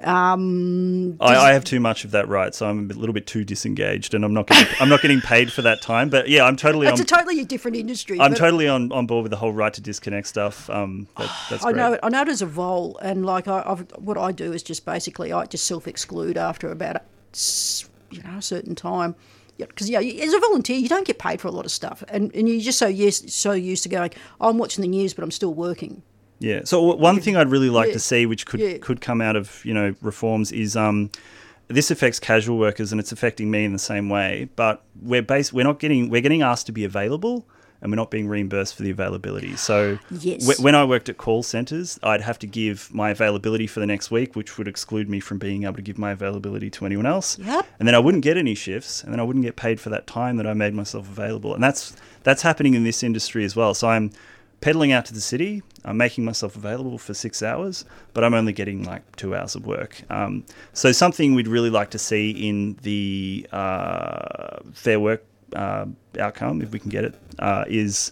Um, 0.04 1.18
I, 1.22 1.36
I 1.36 1.54
have 1.54 1.64
too 1.64 1.80
much 1.80 2.04
of 2.04 2.12
that 2.12 2.28
right, 2.28 2.54
so 2.54 2.68
I'm 2.68 2.90
a 2.92 2.94
little 2.94 3.14
bit 3.14 3.26
too 3.26 3.44
disengaged, 3.44 4.14
and 4.14 4.26
I'm 4.26 4.34
not 4.34 4.48
getting, 4.48 4.76
I'm 4.80 4.90
not 4.90 5.02
getting 5.02 5.22
paid 5.22 5.52
for 5.52 5.62
that 5.62 5.82
time. 5.82 6.10
But 6.10 6.28
yeah, 6.28 6.46
I'm 6.46 6.56
totally 6.56 6.88
it's 6.88 7.00
on, 7.00 7.04
a 7.04 7.08
totally 7.08 7.44
different 7.46 7.78
industry. 7.78 8.20
I'm 8.20 8.34
totally 8.34 8.68
on, 8.68 8.92
on 8.92 9.08
board 9.08 9.24
with 9.24 9.30
the 9.30 9.38
whole 9.38 9.54
right 9.54 9.74
to 9.74 9.82
disconnect 9.82 10.28
stuff. 10.28 10.70
Um, 10.70 11.08
that, 11.18 11.32
that's 11.50 11.66
I 11.66 11.72
know, 11.72 11.98
I 12.04 12.10
know 12.10 12.22
it 12.22 12.28
as 12.28 12.42
a 12.42 12.46
vol, 12.46 12.98
and 12.98 13.26
like 13.26 13.48
I, 13.48 13.64
I've, 13.66 13.90
what 13.92 14.18
I 14.18 14.32
do 14.32 14.52
is 14.52 14.64
just 14.64 14.86
basically 14.86 15.32
I 15.32 15.46
just 15.46 15.66
self 15.66 15.88
exclude 15.88 16.38
after 16.38 16.70
about 16.70 16.98
a, 16.98 17.02
you 18.12 18.24
know 18.24 18.38
a 18.38 18.42
certain 18.42 18.76
time, 18.76 19.16
because 19.58 19.90
yeah, 19.90 20.00
as 20.00 20.34
a 20.34 20.40
volunteer 20.40 20.78
you 20.78 20.90
don't 20.90 21.06
get 21.08 21.20
paid 21.20 21.40
for 21.42 21.48
a 21.48 21.52
lot 21.52 21.66
of 21.66 21.72
stuff, 21.72 22.04
and 22.10 22.34
and 22.36 22.50
you're 22.50 22.62
just 22.62 22.80
so 22.80 22.88
yes 22.88 23.34
so 23.34 23.52
used 23.52 23.84
to 23.84 23.90
going, 23.90 24.12
I'm 24.42 24.58
watching 24.58 24.82
the 24.82 24.88
news 24.88 25.14
but 25.14 25.24
I'm 25.24 25.32
still 25.32 25.54
working. 25.54 26.02
Yeah. 26.40 26.62
So 26.66 26.82
one 26.96 27.22
thing 27.22 27.38
I'd 27.38 27.50
really 27.50 27.70
like 27.70 27.88
Yeah. 27.88 27.94
to 27.94 28.00
see, 28.00 28.26
which 28.26 28.46
could 28.46 28.60
Yeah. 28.60 28.78
could 28.80 29.00
come 29.02 29.22
out 29.22 29.36
of 29.36 29.64
you 29.64 29.74
know 29.74 29.96
reforms, 30.02 30.52
is 30.52 30.76
um, 30.76 31.10
this 31.70 31.90
affects 31.90 32.20
casual 32.20 32.58
workers 32.58 32.92
and 32.92 33.00
it's 33.00 33.12
affecting 33.14 33.50
me 33.50 33.64
in 33.64 33.72
the 33.74 33.80
same 33.80 34.10
way. 34.10 34.50
But 34.56 34.84
we're 35.02 35.22
based, 35.22 35.54
we're 35.54 35.64
not 35.64 35.80
getting, 35.80 36.10
we're 36.10 36.22
getting 36.22 36.42
asked 36.42 36.66
to 36.66 36.72
be 36.74 36.84
available, 36.84 37.48
and 37.84 37.92
we're 37.92 37.98
not 37.98 38.10
being 38.10 38.28
reimbursed 38.28 38.74
for 38.76 38.82
the 38.82 38.90
availability. 38.90 39.56
So 39.58 40.00
Yes. 40.10 40.48
wh- 40.58 40.64
when 40.64 40.74
I 40.74 40.84
worked 40.86 41.10
at 41.10 41.18
call 41.18 41.44
centers, 41.44 42.00
I'd 42.02 42.22
have 42.22 42.40
to 42.40 42.48
give 42.48 42.90
my 42.92 43.12
availability 43.12 43.68
for 43.68 43.80
the 43.82 43.86
next 43.86 44.10
week, 44.10 44.36
which 44.36 44.58
would 44.58 44.68
exclude 44.68 45.08
me 45.10 45.20
from 45.20 45.38
being 45.38 45.64
able 45.66 45.76
to 45.76 45.82
give 45.84 45.98
my 46.00 46.12
availability 46.12 46.72
to 46.72 46.86
anyone 46.86 47.06
else. 47.06 47.38
Yep. 47.38 47.68
And 47.78 47.88
then 47.88 47.94
I 47.94 48.00
wouldn't 48.00 48.24
get 48.24 48.38
any 48.38 48.56
shifts, 48.56 49.04
and 49.04 49.12
then 49.14 49.20
I 49.20 49.24
wouldn't 49.24 49.46
get 49.46 49.56
paid 49.58 49.80
for 49.80 49.90
that 49.92 50.08
time 50.08 50.38
that 50.38 50.48
I 50.48 50.54
made 50.54 50.74
myself 50.74 51.08
available. 51.10 51.54
And 51.54 51.64
that's 51.64 51.94
that's 52.24 52.42
happening 52.42 52.74
in 52.74 52.84
this 52.86 53.04
industry 53.04 53.44
as 53.44 53.56
well. 53.56 53.74
So 53.74 53.90
I'm 53.90 54.10
pedaling 54.62 54.94
out 54.94 55.04
to 55.04 55.14
the 55.14 55.20
city. 55.20 55.62
I'm 55.84 55.98
making 55.98 56.24
myself 56.24 56.56
available 56.56 56.98
for 56.98 57.14
six 57.14 57.44
hours, 57.44 57.84
but 58.14 58.24
I'm 58.24 58.34
only 58.34 58.54
getting 58.54 58.84
like 58.84 59.02
two 59.18 59.36
hours 59.36 59.56
of 59.56 59.66
work. 59.66 60.02
Um, 60.10 60.46
so 60.72 60.94
something 60.94 61.36
we'd 61.36 61.50
really 61.50 61.70
like 61.70 61.90
to 61.90 62.00
see 62.00 62.32
in 62.32 62.78
the 62.84 63.46
uh, 63.52 64.60
fair 64.72 65.02
work 65.02 65.26
uh, 65.56 65.86
outcome, 66.20 66.62
if 66.62 66.72
we 66.72 66.80
can 66.80 66.90
get 66.90 67.04
it, 67.04 67.16
uh, 67.40 67.66
is 67.68 68.12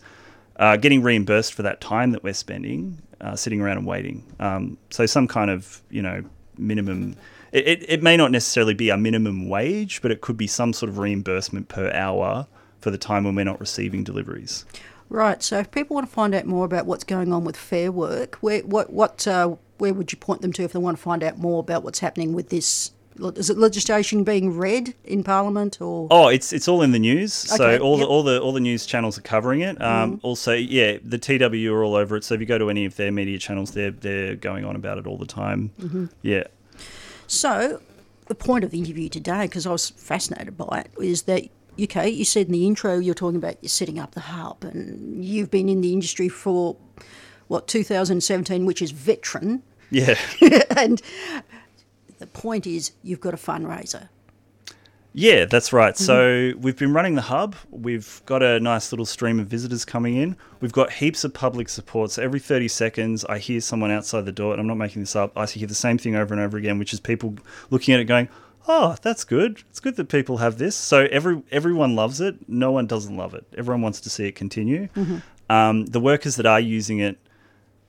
uh, 0.58 0.78
getting 0.78 1.02
reimbursed 1.02 1.54
for 1.54 1.64
that 1.64 1.82
time 1.82 2.12
that 2.12 2.24
we're 2.24 2.34
spending 2.34 3.02
uh, 3.22 3.36
sitting 3.36 3.62
around 3.62 3.78
and 3.78 3.88
waiting. 3.88 4.24
Um, 4.40 4.78
so 4.90 5.06
some 5.06 5.28
kind 5.28 5.50
of 5.50 5.82
you 5.90 6.02
know 6.02 6.24
minimum. 6.58 7.16
It, 7.52 7.68
it, 7.68 7.90
it 7.90 8.04
may 8.04 8.18
not 8.18 8.32
necessarily 8.32 8.74
be 8.74 8.90
a 8.90 8.98
minimum 8.98 9.50
wage, 9.50 10.02
but 10.02 10.12
it 10.12 10.22
could 10.22 10.38
be 10.38 10.48
some 10.48 10.74
sort 10.74 10.90
of 10.90 10.98
reimbursement 10.98 11.68
per 11.68 11.92
hour 11.92 12.48
for 12.80 12.92
the 12.92 12.98
time 12.98 13.26
when 13.26 13.36
we're 13.36 13.46
not 13.46 13.60
receiving 13.60 14.04
deliveries. 14.04 14.66
Right. 15.10 15.44
So, 15.44 15.60
if 15.60 15.70
people 15.72 15.96
want 15.96 16.08
to 16.08 16.14
find 16.14 16.34
out 16.34 16.46
more 16.46 16.64
about 16.64 16.86
what's 16.86 17.04
going 17.04 17.34
on 17.34 17.44
with 17.44 17.58
Fair 17.58 17.92
Work, 17.92 18.36
where 18.36 18.62
what 18.62 18.92
what 18.92 19.28
uh, 19.28 19.56
where 19.78 19.94
would 19.94 20.12
you 20.12 20.18
point 20.18 20.42
them 20.42 20.54
to 20.54 20.64
if 20.64 20.74
they 20.74 20.80
want 20.80 20.98
to 20.98 21.04
find 21.04 21.24
out 21.24 21.38
more 21.38 21.60
about 21.60 21.84
what's 21.84 22.00
happening 22.00 22.34
with 22.34 22.50
this? 22.50 22.92
Is 23.20 23.50
it 23.50 23.58
legislation 23.58 24.24
being 24.24 24.58
read 24.58 24.94
in 25.04 25.24
Parliament 25.24 25.82
or? 25.82 26.08
Oh, 26.12 26.28
it's 26.28 26.54
it's 26.54 26.68
all 26.68 26.82
in 26.82 26.92
the 26.92 27.00
news. 27.00 27.34
So 27.34 27.78
all 27.80 27.98
yep. 27.98 28.08
the 28.08 28.12
all 28.12 28.24
the 28.24 28.40
all 28.42 28.54
the 28.54 28.60
news 28.60 28.86
channels 28.86 29.18
are 29.18 29.22
covering 29.22 29.62
it. 29.62 29.82
Um, 29.82 30.20
Also, 30.24 30.54
yeah, 30.54 30.98
the 31.04 31.18
TW 31.18 31.72
are 31.72 31.84
all 31.84 31.96
over 31.96 32.16
it. 32.16 32.24
So 32.24 32.36
if 32.36 32.40
you 32.40 32.46
go 32.48 32.58
to 32.58 32.70
any 32.70 32.86
of 32.86 32.96
their 32.96 33.12
media 33.12 33.38
channels, 33.38 33.72
they're 33.72 33.92
they're 33.92 34.36
going 34.36 34.66
on 34.66 34.76
about 34.76 34.98
it 34.98 35.08
all 35.08 35.18
the 35.18 35.26
time. 35.26 35.72
Yeah. 36.22 36.44
So, 37.28 37.82
the 38.28 38.36
point 38.36 38.64
of 38.64 38.72
the 38.72 38.80
interview 38.80 39.08
today, 39.08 39.44
because 39.44 39.66
I 39.66 39.72
was 39.72 39.90
fascinated 39.90 40.58
by 40.58 40.86
it, 40.86 41.04
is 41.04 41.24
that 41.24 41.44
okay, 41.80 42.10
you 42.10 42.26
said 42.26 42.48
in 42.48 42.52
the 42.54 42.68
intro 42.68 43.00
you're 43.00 43.16
talking 43.16 43.38
about 43.38 43.58
you're 43.62 43.70
setting 43.70 44.00
up 44.00 44.12
the 44.12 44.22
hub, 44.22 44.64
and 44.64 45.24
you've 45.24 45.52
been 45.52 45.70
in 45.70 45.82
the 45.82 45.94
industry 45.94 46.28
for 46.30 46.76
what 47.48 47.68
2017, 47.68 48.66
which 48.66 48.82
is 48.82 48.92
veteran, 48.92 49.64
Yeah. 49.90 50.16
and 50.78 51.02
the 52.22 52.28
point 52.28 52.68
is 52.68 52.92
you've 53.04 53.20
got 53.20 53.34
a 53.34 53.38
fundraiser. 53.38 54.08
Yeah, 55.14 55.44
that's 55.44 55.74
right. 55.74 55.98
So 55.98 56.54
we've 56.58 56.78
been 56.78 56.94
running 56.94 57.16
the 57.16 57.24
hub. 57.24 57.56
We've 57.70 58.22
got 58.26 58.42
a 58.42 58.62
nice 58.62 58.94
little 58.94 59.06
stream 59.06 59.42
of 59.42 59.48
visitors 59.48 59.84
coming 59.84 60.16
in. 60.16 60.38
We've 60.62 60.72
got 60.72 60.94
heaps 60.94 61.26
of 61.26 61.34
public 61.34 61.68
support. 61.68 62.12
So 62.12 62.24
every 62.24 62.40
30 62.40 62.70
seconds, 62.70 63.26
I 63.26 63.40
hear 63.40 63.60
someone 63.60 63.92
outside 63.92 64.24
the 64.26 64.32
door, 64.32 64.54
and 64.54 64.62
I'm 64.62 64.68
not 64.68 64.78
making 64.78 65.02
this 65.02 65.18
up. 65.18 65.38
I 65.38 65.46
hear 65.48 65.68
the 65.68 65.76
same 65.76 65.98
thing 65.98 66.16
over 66.16 66.34
and 66.34 66.42
over 66.42 66.58
again, 66.58 66.80
which 66.80 66.94
is 66.94 67.02
people 67.02 67.36
looking 67.72 67.94
at 67.94 68.00
it 68.00 68.06
going, 68.06 68.30
"Oh, 68.70 68.96
that's 69.02 69.26
good. 69.26 69.62
It's 69.70 69.82
good 69.82 69.98
that 69.98 70.08
people 70.08 70.38
have 70.38 70.58
this." 70.60 70.78
So 70.78 71.08
every 71.12 71.42
everyone 71.52 71.94
loves 71.94 72.22
it. 72.22 72.48
No 72.48 72.72
one 72.72 72.88
doesn't 72.88 73.18
love 73.18 73.34
it. 73.34 73.46
Everyone 73.58 73.82
wants 73.82 74.00
to 74.02 74.10
see 74.10 74.28
it 74.28 74.36
continue. 74.36 74.88
Um, 75.50 75.88
the 75.88 76.00
workers 76.00 76.38
that 76.38 76.46
are 76.46 76.62
using 76.62 77.00
it 77.00 77.18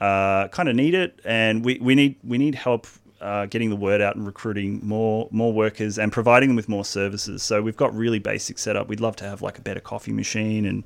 uh, 0.01 0.49
kind 0.49 0.69
of 0.69 0.75
need 0.75 0.95
it, 0.95 1.21
and 1.25 1.65
we, 1.65 1.79
we 1.81 1.95
need 1.95 2.17
we 2.25 2.37
need 2.37 2.57
help 2.57 2.89
uh, 3.23 3.47
getting 3.47 3.71
the 3.71 3.77
word 3.77 4.01
out 4.01 4.17
and 4.17 4.27
recruiting 4.27 4.81
more 4.83 5.29
more 5.31 5.53
workers 5.53 5.99
and 5.99 6.13
providing 6.13 6.51
them 6.51 6.57
with 6.57 6.69
more 6.69 6.85
services. 6.85 7.43
So 7.43 7.63
we've 7.63 7.77
got 7.77 7.95
really 7.95 8.19
basic 8.19 8.59
setup. 8.59 8.89
We'd 8.89 9.01
love 9.01 9.17
to 9.17 9.25
have 9.25 9.43
like 9.43 9.59
a 9.59 9.63
better 9.63 9.81
coffee 9.81 10.13
machine 10.13 10.67
and 10.67 10.85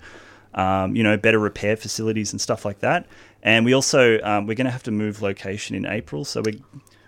um, 0.55 0.95
you 0.95 1.03
know 1.03 1.17
better 1.17 1.39
repair 1.39 1.77
facilities 1.77 2.33
and 2.33 2.41
stuff 2.41 2.65
like 2.65 2.81
that. 2.81 3.07
And 3.43 3.65
we 3.65 3.73
also 3.73 4.21
um, 4.23 4.47
we're 4.47 4.55
going 4.55 4.67
to 4.67 4.71
have 4.71 4.83
to 4.85 4.91
move 4.91 5.23
location 5.23 5.77
in 5.77 5.87
April, 5.87 6.25
so 6.25 6.43
we 6.43 6.63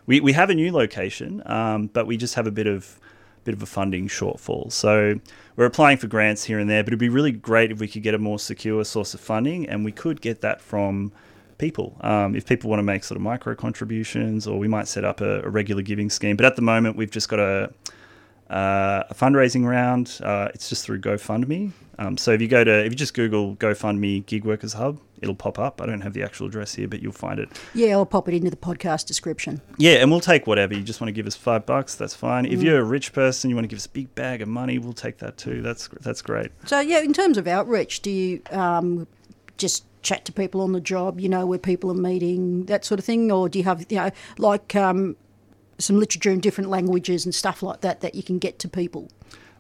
we, 0.07 0.21
we 0.21 0.33
have 0.33 0.49
a 0.49 0.55
new 0.55 0.73
location, 0.73 1.43
um, 1.45 1.89
but 1.89 2.07
we 2.07 2.17
just 2.17 2.35
have 2.35 2.47
a 2.47 2.51
bit 2.51 2.67
of 2.67 2.99
bit 3.45 3.55
of 3.55 3.63
a 3.63 3.67
funding 3.67 4.09
shortfall. 4.09 4.73
So 4.73 5.21
we're 5.57 5.67
applying 5.67 5.99
for 5.99 6.07
grants 6.07 6.45
here 6.45 6.59
and 6.59 6.69
there, 6.69 6.83
but 6.83 6.89
it'd 6.89 6.99
be 6.99 7.09
really 7.09 7.33
great 7.33 7.71
if 7.71 7.81
we 7.81 7.89
could 7.89 8.03
get 8.03 8.15
a 8.15 8.19
more 8.19 8.39
secure 8.39 8.85
source 8.85 9.15
of 9.15 9.21
funding, 9.21 9.69
and 9.69 9.85
we 9.85 9.93
could 9.93 10.21
get 10.21 10.41
that 10.41 10.61
from 10.61 11.13
people. 11.59 11.97
Um, 12.01 12.35
if 12.35 12.47
people 12.47 12.71
want 12.71 12.81
to 12.81 12.85
make 12.85 13.05
sort 13.05 13.17
of 13.17 13.23
micro 13.23 13.55
contributions, 13.55 14.47
or 14.47 14.59
we 14.59 14.69
might 14.69 14.89
set 14.89 15.05
up 15.05 15.21
a, 15.21 15.43
a 15.43 15.49
regular 15.49 15.83
giving 15.83 16.11
scheme. 16.11 16.37
But 16.37 16.47
at 16.47 16.57
the 16.57 16.63
moment, 16.63 16.97
we've 16.97 17.11
just 17.11 17.29
got 17.29 17.41
a, 17.41 17.73
uh, 18.51 19.05
a 19.11 19.15
fundraising 19.15 19.67
round. 19.67 20.21
Uh, 20.23 20.49
it's 20.55 20.69
just 20.69 20.85
through 20.85 21.01
GoFundMe. 21.01 21.73
Um, 22.01 22.17
so 22.17 22.31
if 22.31 22.41
you 22.41 22.47
go 22.47 22.63
to 22.63 22.85
if 22.85 22.93
you 22.93 22.97
just 22.97 23.13
Google 23.13 23.57
GoFundMe 23.57 24.25
Gig 24.25 24.45
Workers 24.45 24.75
Hub, 24.75 25.01
it'll 25.21 25.35
pop 25.35 25.59
up. 25.59 25.83
I 25.83 25.87
don't 25.87 26.01
have 26.03 26.13
the 26.13 26.23
actual 26.23 26.47
address 26.47 26.75
here, 26.75 26.87
but 26.87 27.03
you'll 27.03 27.11
find 27.13 27.41
it. 27.41 27.49
Yeah, 27.75 27.95
I'll 27.95 28.07
pop 28.07 28.29
it 28.29 28.35
into 28.35 28.51
the 28.51 28.57
podcast 28.57 29.07
description. 29.07 29.61
Yeah, 29.79 29.95
and 29.95 30.09
we'll 30.09 30.21
take 30.21 30.47
whatever. 30.47 30.75
You 30.75 30.83
just 30.83 31.01
want 31.01 31.09
to 31.09 31.13
give 31.13 31.27
us 31.27 31.35
five 31.35 31.67
bucks, 31.67 31.97
that's 31.97 32.15
fine. 32.15 32.47
If 32.47 32.63
you're 32.63 32.79
a 32.79 32.85
rich 32.85 33.13
person, 33.13 33.51
you 33.51 33.57
want 33.57 33.65
to 33.65 33.69
give 33.69 33.79
us 33.79 33.87
a 33.87 33.91
big 33.91 34.15
bag 34.15 34.43
of 34.43 34.49
money, 34.49 34.79
we'll 34.79 34.93
take 34.93 35.19
that 35.19 35.37
too. 35.37 35.61
That's 35.61 35.89
that's 36.01 36.23
great. 36.23 36.53
So, 36.67 36.79
yeah, 36.79 37.01
in 37.01 37.13
terms 37.13 37.37
of 37.37 37.49
outreach, 37.49 38.01
do 38.01 38.13
you 38.13 38.43
um, 38.53 39.09
just 39.57 39.85
chat 40.09 40.25
to 40.25 40.33
people 40.33 40.61
on 40.63 40.73
the 40.73 40.81
job, 40.81 41.21
you 41.21 41.29
know, 41.29 41.45
where 41.45 41.59
people 41.59 41.91
are 41.91 41.95
meeting, 42.11 42.65
that 42.65 42.85
sort 42.85 42.99
of 42.99 43.05
thing? 43.05 43.31
Or 43.31 43.49
do 43.49 43.59
you 43.59 43.65
have, 43.65 43.85
you 43.91 43.97
know, 43.99 44.11
like 44.39 44.75
um, 44.75 45.17
some 45.79 45.99
literature 45.99 46.31
in 46.31 46.41
different 46.41 46.71
languages 46.71 47.25
and 47.27 47.35
stuff 47.35 47.63
like 47.63 47.83
that 47.83 48.01
that 48.01 48.15
you 48.15 48.23
can 48.23 48.39
get 48.39 48.59
to 48.61 48.69
people? 48.69 49.09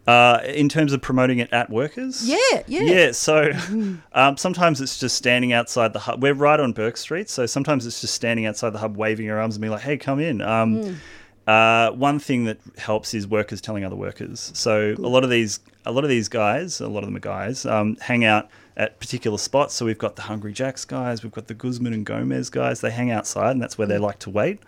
Uh, 0.06 0.40
in 0.46 0.70
terms 0.70 0.94
of 0.94 1.02
promoting 1.02 1.38
it 1.38 1.52
at 1.52 1.68
workers, 1.68 2.26
Yeah, 2.26 2.62
yeah. 2.66 2.80
yeah. 2.80 3.12
So 3.12 3.52
um, 4.12 4.36
sometimes 4.38 4.80
it's 4.80 4.98
just 4.98 5.16
standing 5.16 5.52
outside 5.52 5.92
the 5.92 5.98
hub. 5.98 6.22
We're 6.22 6.32
right 6.32 6.58
on 6.58 6.72
Bourke 6.72 6.96
Street, 6.96 7.28
so 7.28 7.44
sometimes 7.44 7.84
it's 7.84 8.00
just 8.00 8.14
standing 8.14 8.46
outside 8.46 8.70
the 8.70 8.78
hub, 8.78 8.96
waving 8.96 9.26
your 9.26 9.38
arms 9.38 9.56
and 9.56 9.60
being 9.60 9.70
like, 9.72 9.82
"Hey, 9.82 9.98
come 9.98 10.18
in." 10.18 10.40
Um, 10.40 10.98
uh, 11.46 11.90
one 11.90 12.18
thing 12.18 12.44
that 12.46 12.58
helps 12.78 13.12
is 13.12 13.26
workers 13.26 13.60
telling 13.60 13.84
other 13.84 13.96
workers. 13.96 14.50
So 14.54 14.94
a 14.96 15.10
lot 15.16 15.24
of 15.24 15.30
these, 15.30 15.60
a 15.84 15.92
lot 15.92 16.04
of 16.04 16.10
these 16.10 16.28
guys, 16.30 16.80
a 16.80 16.88
lot 16.88 17.00
of 17.00 17.06
them 17.06 17.16
are 17.16 17.20
guys, 17.20 17.66
um, 17.66 17.96
hang 18.00 18.24
out 18.24 18.48
at 18.78 18.98
particular 19.00 19.36
spots. 19.36 19.74
So 19.74 19.84
we've 19.84 19.98
got 19.98 20.16
the 20.16 20.22
Hungry 20.22 20.52
Jacks 20.54 20.84
guys, 20.86 21.22
we've 21.22 21.32
got 21.32 21.48
the 21.48 21.54
Guzman 21.54 21.92
and 21.92 22.06
Gomez 22.06 22.48
guys. 22.48 22.80
They 22.80 22.90
hang 22.90 23.10
outside, 23.10 23.50
and 23.50 23.60
that's 23.62 23.76
where 23.76 23.86
they 23.88 23.98
like 23.98 24.18
to 24.20 24.30
wait. 24.30 24.60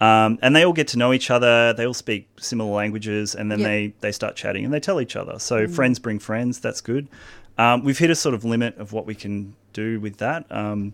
Um, 0.00 0.38
and 0.42 0.54
they 0.54 0.64
all 0.64 0.72
get 0.72 0.88
to 0.88 0.98
know 0.98 1.12
each 1.12 1.30
other. 1.30 1.72
They 1.72 1.86
all 1.86 1.94
speak 1.94 2.28
similar 2.38 2.70
languages, 2.72 3.34
and 3.34 3.50
then 3.50 3.60
Yeah. 3.60 3.68
they 3.68 3.94
they 4.00 4.12
start 4.12 4.34
chatting 4.36 4.64
and 4.64 4.74
they 4.74 4.80
tell 4.80 5.00
each 5.00 5.16
other. 5.16 5.38
So 5.38 5.66
friends 5.68 5.98
bring 6.00 6.18
friends. 6.18 6.58
That's 6.60 6.80
good. 6.80 7.06
Um, 7.56 7.84
we've 7.84 7.96
hit 7.98 8.10
a 8.10 8.16
sort 8.16 8.34
of 8.34 8.44
limit 8.44 8.76
of 8.78 8.92
what 8.92 9.06
we 9.06 9.14
can 9.14 9.54
do 9.72 10.00
with 10.00 10.16
that, 10.16 10.44
um, 10.50 10.92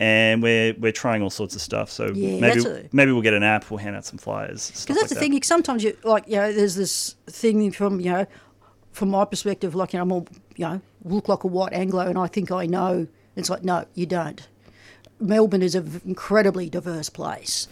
and 0.00 0.42
we're 0.42 0.74
we're 0.74 0.90
trying 0.90 1.22
all 1.22 1.30
sorts 1.30 1.54
of 1.54 1.62
stuff. 1.62 1.88
So 1.88 2.10
Yeah, 2.12 2.40
maybe 2.40 2.64
a- 2.64 2.88
maybe 2.92 3.12
we'll 3.12 3.22
get 3.22 3.34
an 3.34 3.44
app. 3.44 3.70
We'll 3.70 3.78
hand 3.78 3.94
out 3.94 4.04
some 4.04 4.18
flyers. 4.18 4.70
Because 4.72 4.96
that's 4.96 5.14
the 5.14 5.20
thing. 5.20 5.40
Sometimes 5.44 5.84
you 5.84 5.96
like, 6.02 6.24
you 6.26 6.34
know, 6.36 6.52
there's 6.52 6.74
this 6.74 7.14
thing 7.28 7.70
from 7.70 8.00
you 8.00 8.10
know, 8.10 8.26
from 8.90 9.10
my 9.10 9.24
perspective, 9.24 9.76
like 9.76 9.92
you 9.92 9.98
know, 9.98 10.02
I'm 10.02 10.12
all, 10.12 10.26
you 10.56 10.66
know, 10.66 10.80
look 11.04 11.28
like 11.28 11.44
a 11.44 11.46
white 11.46 11.72
Anglo, 11.72 12.06
and 12.06 12.18
I 12.18 12.26
think 12.26 12.50
I 12.50 12.66
know. 12.66 13.06
It's 13.36 13.48
like, 13.50 13.64
no, 13.64 13.84
you 13.94 14.06
don't. 14.06 14.46
Melbourne 15.20 15.62
is 15.62 15.74
an 15.74 16.00
incredibly 16.04 16.68
diverse 16.68 17.08
place. 17.08 17.68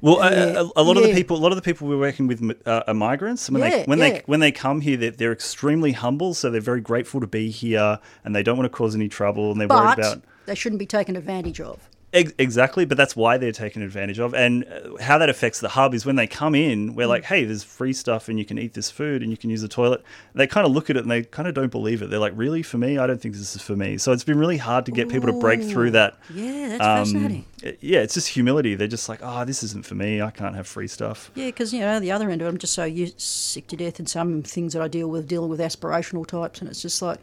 Well, 0.00 0.20
a- 0.20 0.30
Yeah. 0.30 0.60
a, 0.76 0.80
a 0.80 0.82
lot 0.82 0.96
of 0.96 1.02
the 1.02 1.12
people, 1.12 1.36
a 1.36 1.40
lot 1.40 1.50
of 1.52 1.56
the 1.56 1.62
people 1.62 1.88
we're 1.88 1.98
working 1.98 2.26
with 2.28 2.40
uh, 2.66 2.84
are 2.86 2.94
migrants. 2.94 3.50
When 3.50 3.62
Yeah, 3.62 3.70
they 3.70 3.84
when 3.84 3.98
they 3.98 4.22
when 4.26 4.40
they 4.40 4.52
come 4.52 4.80
here, 4.80 4.96
they're, 4.96 5.10
they're 5.10 5.32
extremely 5.32 5.92
humble. 5.92 6.34
So 6.34 6.50
they're 6.50 6.60
very 6.60 6.80
grateful 6.80 7.20
to 7.20 7.26
be 7.26 7.50
here, 7.50 7.98
and 8.24 8.34
they 8.34 8.42
don't 8.42 8.56
want 8.56 8.70
to 8.70 8.76
cause 8.76 8.94
any 8.94 9.08
trouble, 9.08 9.50
and 9.50 9.60
they're 9.60 9.68
worried 9.68 9.98
about 9.98 10.22
they 10.46 10.54
shouldn't 10.54 10.78
be 10.78 10.86
taken 10.86 11.16
advantage 11.16 11.60
of. 11.60 11.88
Ex- 12.12 12.32
Exactly, 12.38 12.84
but 12.84 12.96
that's 12.96 13.14
why 13.14 13.36
they're 13.36 13.52
taken 13.52 13.82
advantage 13.82 14.18
of. 14.18 14.34
And 14.34 14.64
uh, 14.64 15.02
how 15.02 15.18
that 15.18 15.28
affects 15.28 15.60
the 15.60 15.68
hub 15.68 15.94
is 15.94 16.06
when 16.06 16.16
they 16.16 16.26
come 16.26 16.54
in, 16.54 16.94
we're 16.94 17.06
like, 17.06 17.24
hey, 17.24 17.44
there's 17.44 17.62
free 17.62 17.92
stuff 17.92 18.28
and 18.28 18.38
you 18.38 18.44
can 18.44 18.58
eat 18.58 18.74
this 18.74 18.90
food 18.90 19.22
and 19.22 19.30
you 19.30 19.36
can 19.36 19.50
use 19.50 19.60
the 19.60 19.68
toilet. 19.68 20.02
They 20.34 20.46
kind 20.46 20.66
of 20.66 20.72
look 20.72 20.88
at 20.88 20.96
it 20.96 21.02
and 21.02 21.10
they 21.10 21.22
kind 21.24 21.48
of 21.48 21.54
don't 21.54 21.70
believe 21.70 22.00
it. 22.00 22.08
They're 22.08 22.18
like, 22.18 22.32
really, 22.34 22.62
for 22.62 22.78
me? 22.78 22.98
I 22.98 23.06
don't 23.06 23.20
think 23.20 23.34
this 23.34 23.54
is 23.54 23.62
for 23.62 23.76
me. 23.76 23.98
So 23.98 24.12
it's 24.12 24.24
been 24.24 24.38
really 24.38 24.56
hard 24.56 24.86
to 24.86 24.92
get 24.92 25.08
people 25.08 25.30
to 25.32 25.38
break 25.38 25.62
through 25.62 25.90
that. 25.92 26.18
Yeah, 26.32 26.68
that's 26.68 26.82
um, 26.82 27.04
fascinating. 27.04 27.44
yeah, 27.80 28.00
it's 28.00 28.14
just 28.14 28.28
humility. 28.28 28.74
They're 28.74 28.88
just 28.88 29.08
like, 29.08 29.20
oh, 29.22 29.44
this 29.44 29.62
isn't 29.62 29.84
for 29.84 29.94
me. 29.94 30.22
I 30.22 30.30
can't 30.30 30.54
have 30.54 30.66
free 30.66 30.88
stuff. 30.88 31.30
Yeah, 31.34 31.46
because 31.46 31.74
you 31.74 31.80
know 31.80 32.00
the 32.00 32.12
other 32.12 32.30
end, 32.30 32.40
of 32.40 32.46
it, 32.46 32.50
I'm 32.50 32.58
just 32.58 32.74
so 32.74 32.88
sick 33.16 33.66
to 33.68 33.76
death 33.76 34.00
in 34.00 34.06
some 34.06 34.42
things 34.42 34.72
that 34.72 34.82
I 34.82 34.88
deal 34.88 35.08
with, 35.08 35.28
dealing 35.28 35.50
with 35.50 35.60
aspirational 35.60 36.26
types, 36.26 36.60
and 36.60 36.70
it's 36.70 36.80
just 36.80 37.02
like, 37.02 37.18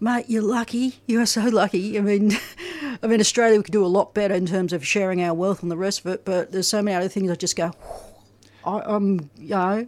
mate, 0.00 0.26
you're 0.28 0.42
lucky. 0.42 1.00
You 1.06 1.20
are 1.20 1.26
so 1.26 1.42
lucky. 1.42 1.98
I 1.98 2.00
mean, 2.00 2.32
I 3.02 3.06
mean, 3.06 3.20
Australia 3.20 3.58
we 3.58 3.62
could 3.64 3.72
do 3.72 3.84
a 3.84 3.88
lot 3.88 4.14
better 4.14 4.34
in 4.34 4.46
terms 4.46 4.72
of 4.72 4.86
sharing 4.86 5.22
our 5.22 5.34
wealth 5.34 5.62
and 5.62 5.70
the 5.70 5.76
rest 5.76 6.00
of 6.00 6.06
it, 6.06 6.24
but 6.24 6.52
there's 6.52 6.68
so 6.68 6.82
many 6.82 6.96
other 6.96 7.08
things 7.08 7.30
I 7.30 7.34
just 7.34 7.56
go, 7.56 7.72
I, 8.64 8.80
I'm, 8.80 9.30
you 9.38 9.50
know, 9.50 9.86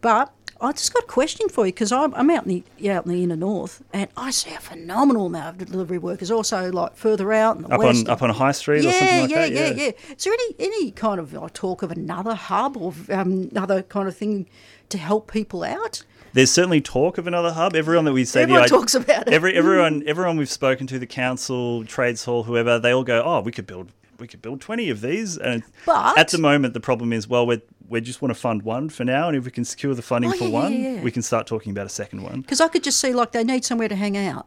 but. 0.00 0.32
I 0.62 0.72
just 0.72 0.92
got 0.92 1.04
a 1.04 1.06
question 1.06 1.48
for 1.48 1.64
you 1.64 1.72
because 1.72 1.90
I'm, 1.90 2.12
I'm 2.14 2.28
out 2.28 2.44
in 2.46 2.62
the 2.78 2.90
out 2.90 3.06
in 3.06 3.12
the 3.12 3.22
inner 3.22 3.34
north 3.34 3.82
and 3.94 4.10
I 4.14 4.30
see 4.30 4.52
a 4.52 4.60
phenomenal 4.60 5.24
amount 5.24 5.62
of 5.62 5.70
delivery 5.70 5.96
workers 5.96 6.30
also 6.30 6.70
like 6.70 6.96
further 6.96 7.32
out 7.32 7.56
in 7.56 7.62
the 7.62 7.70
Up 7.70 7.80
west. 7.80 8.06
on 8.06 8.12
up 8.12 8.20
on 8.20 8.28
High 8.28 8.52
Street 8.52 8.80
or 8.84 8.92
something 8.92 9.20
like 9.22 9.30
yeah, 9.30 9.36
that. 9.40 9.52
yeah, 9.52 9.68
yeah, 9.68 9.92
yeah. 10.08 10.14
Is 10.14 10.24
there 10.24 10.34
any 10.34 10.54
any 10.58 10.90
kind 10.90 11.18
of 11.18 11.34
uh, 11.34 11.48
talk 11.54 11.82
of 11.82 11.90
another 11.90 12.34
hub 12.34 12.76
or 12.76 12.92
um, 13.08 13.48
another 13.50 13.82
kind 13.84 14.06
of 14.06 14.14
thing 14.14 14.50
to 14.90 14.98
help 14.98 15.32
people 15.32 15.64
out? 15.64 16.04
There's 16.32 16.50
certainly 16.50 16.80
talk 16.80 17.18
of 17.18 17.26
another 17.26 17.52
hub. 17.52 17.74
Everyone 17.74 18.04
that 18.04 18.12
we 18.12 18.24
say 18.24 18.42
Everyone 18.42 18.60
the 18.62 18.64
idea- 18.66 18.78
talks 18.78 18.94
about 18.94 19.26
it. 19.28 19.32
Every 19.34 19.54
everyone 19.56 20.02
everyone 20.06 20.36
we've 20.36 20.50
spoken 20.50 20.86
to, 20.88 20.98
the 20.98 21.06
council, 21.06 21.84
trades 21.84 22.24
hall, 22.24 22.44
whoever, 22.44 22.78
they 22.78 22.92
all 22.92 23.04
go, 23.04 23.22
"Oh, 23.24 23.40
we 23.40 23.52
could 23.52 23.66
build 23.66 23.90
we 24.18 24.26
could 24.26 24.42
build 24.42 24.60
20 24.60 24.90
of 24.90 25.00
these." 25.00 25.36
And 25.38 25.62
But- 25.86 26.18
at 26.18 26.28
the 26.28 26.38
moment, 26.38 26.74
the 26.74 26.80
problem 26.80 27.12
is, 27.12 27.26
well, 27.28 27.46
we 27.46 27.60
we 27.88 28.00
just 28.00 28.22
want 28.22 28.32
to 28.32 28.40
fund 28.40 28.62
one 28.62 28.88
for 28.88 29.04
now, 29.04 29.26
and 29.26 29.36
if 29.36 29.44
we 29.44 29.50
can 29.50 29.64
secure 29.64 29.94
the 29.94 30.02
funding 30.02 30.30
Oh, 30.32 30.36
for 30.36 30.44
yeah, 30.44 30.50
one, 30.50 30.72
yeah, 30.72 30.92
yeah. 30.94 31.02
we 31.02 31.10
can 31.10 31.22
start 31.22 31.46
talking 31.48 31.72
about 31.72 31.86
a 31.86 31.90
second 31.90 32.22
one. 32.22 32.42
Because 32.42 32.60
I 32.60 32.68
could 32.68 32.84
just 32.84 33.00
see 33.00 33.12
like 33.12 33.32
they 33.32 33.42
need 33.42 33.64
somewhere 33.64 33.88
to 33.88 33.96
hang 33.96 34.16
out. 34.16 34.46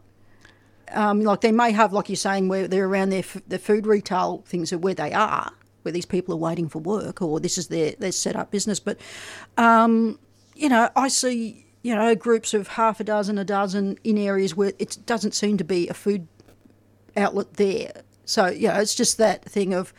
Um, 0.92 1.22
like 1.22 1.40
they 1.40 1.50
may 1.52 1.72
have, 1.72 1.92
like 1.92 2.08
you're 2.08 2.16
saying, 2.16 2.48
where 2.48 2.68
they're 2.68 2.86
around 2.86 3.10
their 3.10 3.18
f- 3.20 3.42
their 3.46 3.58
food 3.58 3.86
retail 3.86 4.42
things 4.46 4.72
of 4.72 4.82
where 4.82 4.94
they 4.94 5.12
are, 5.12 5.52
where 5.82 5.92
these 5.92 6.06
people 6.06 6.32
are 6.34 6.38
waiting 6.38 6.68
for 6.68 6.78
work, 6.78 7.20
or 7.20 7.40
this 7.40 7.58
is 7.58 7.68
their 7.68 7.92
their 7.98 8.12
set 8.12 8.36
up 8.36 8.50
business. 8.50 8.80
But 8.80 8.98
um, 9.58 10.18
you 10.54 10.68
know, 10.70 10.88
I 10.96 11.08
see 11.08 11.63
you 11.84 11.94
know 11.94 12.14
groups 12.16 12.52
of 12.54 12.66
half 12.66 12.98
a 12.98 13.04
dozen, 13.04 13.38
a 13.38 13.44
dozen 13.44 13.98
in 14.02 14.18
areas 14.18 14.56
where 14.56 14.72
it 14.80 14.98
doesn't 15.06 15.34
seem 15.34 15.56
to 15.58 15.64
be 15.64 15.86
a 15.88 15.94
food 15.94 16.26
outlet 17.16 17.54
there. 17.54 17.92
So 18.24 18.46
you 18.46 18.68
know, 18.68 18.80
it's 18.80 18.96
just 18.96 19.18
that 19.18 19.44
thing 19.44 19.72
of. 19.72 19.94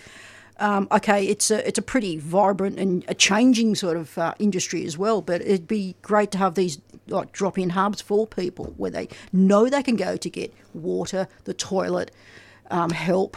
Um, 0.57 0.87
okay, 0.89 1.25
it's 1.25 1.51
a 1.51 1.67
it's 1.67 1.77
a 1.77 1.81
pretty 1.81 2.17
vibrant 2.17 2.79
and 2.79 3.03
a 3.09 3.13
changing 3.13 3.75
sort 3.75 3.97
of 3.97 4.17
uh, 4.17 4.33
industry 4.39 4.85
as 4.85 4.97
well. 4.97 5.21
But 5.21 5.41
it'd 5.41 5.67
be 5.67 5.95
great 6.01 6.31
to 6.31 6.37
have 6.37 6.55
these 6.55 6.79
like 7.07 7.33
drop-in 7.33 7.71
hubs 7.71 8.01
for 8.01 8.25
people 8.25 8.73
where 8.77 8.89
they 8.89 9.09
know 9.33 9.69
they 9.69 9.83
can 9.83 9.97
go 9.97 10.15
to 10.15 10.29
get 10.29 10.53
water, 10.73 11.27
the 11.43 11.53
toilet, 11.53 12.11
um, 12.71 12.89
help. 12.89 13.35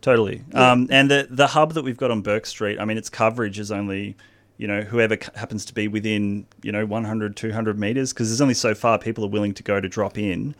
Totally. 0.00 0.42
Um, 0.54 0.88
and 0.90 1.10
the 1.10 1.28
the 1.30 1.48
hub 1.48 1.74
that 1.74 1.84
we've 1.84 1.98
got 1.98 2.10
on 2.10 2.22
Bourke 2.22 2.46
Street, 2.46 2.80
I 2.80 2.86
mean, 2.86 2.96
its 2.96 3.08
coverage 3.10 3.58
is 3.58 3.70
only, 3.70 4.16
you 4.62 4.68
know, 4.68 4.82
whoever 4.82 5.18
happens 5.34 5.64
to 5.64 5.74
be 5.74 5.88
within, 5.88 6.46
you 6.62 6.70
know, 6.70 6.86
100, 6.86 7.36
200 7.36 7.76
meters, 7.80 8.12
because 8.12 8.28
there's 8.28 8.40
only 8.40 8.54
so 8.54 8.76
far 8.76 8.96
people 8.96 9.24
are 9.24 9.28
willing 9.28 9.52
to 9.54 9.62
go 9.64 9.80
to 9.80 9.88
drop 9.88 10.16
in. 10.16 10.54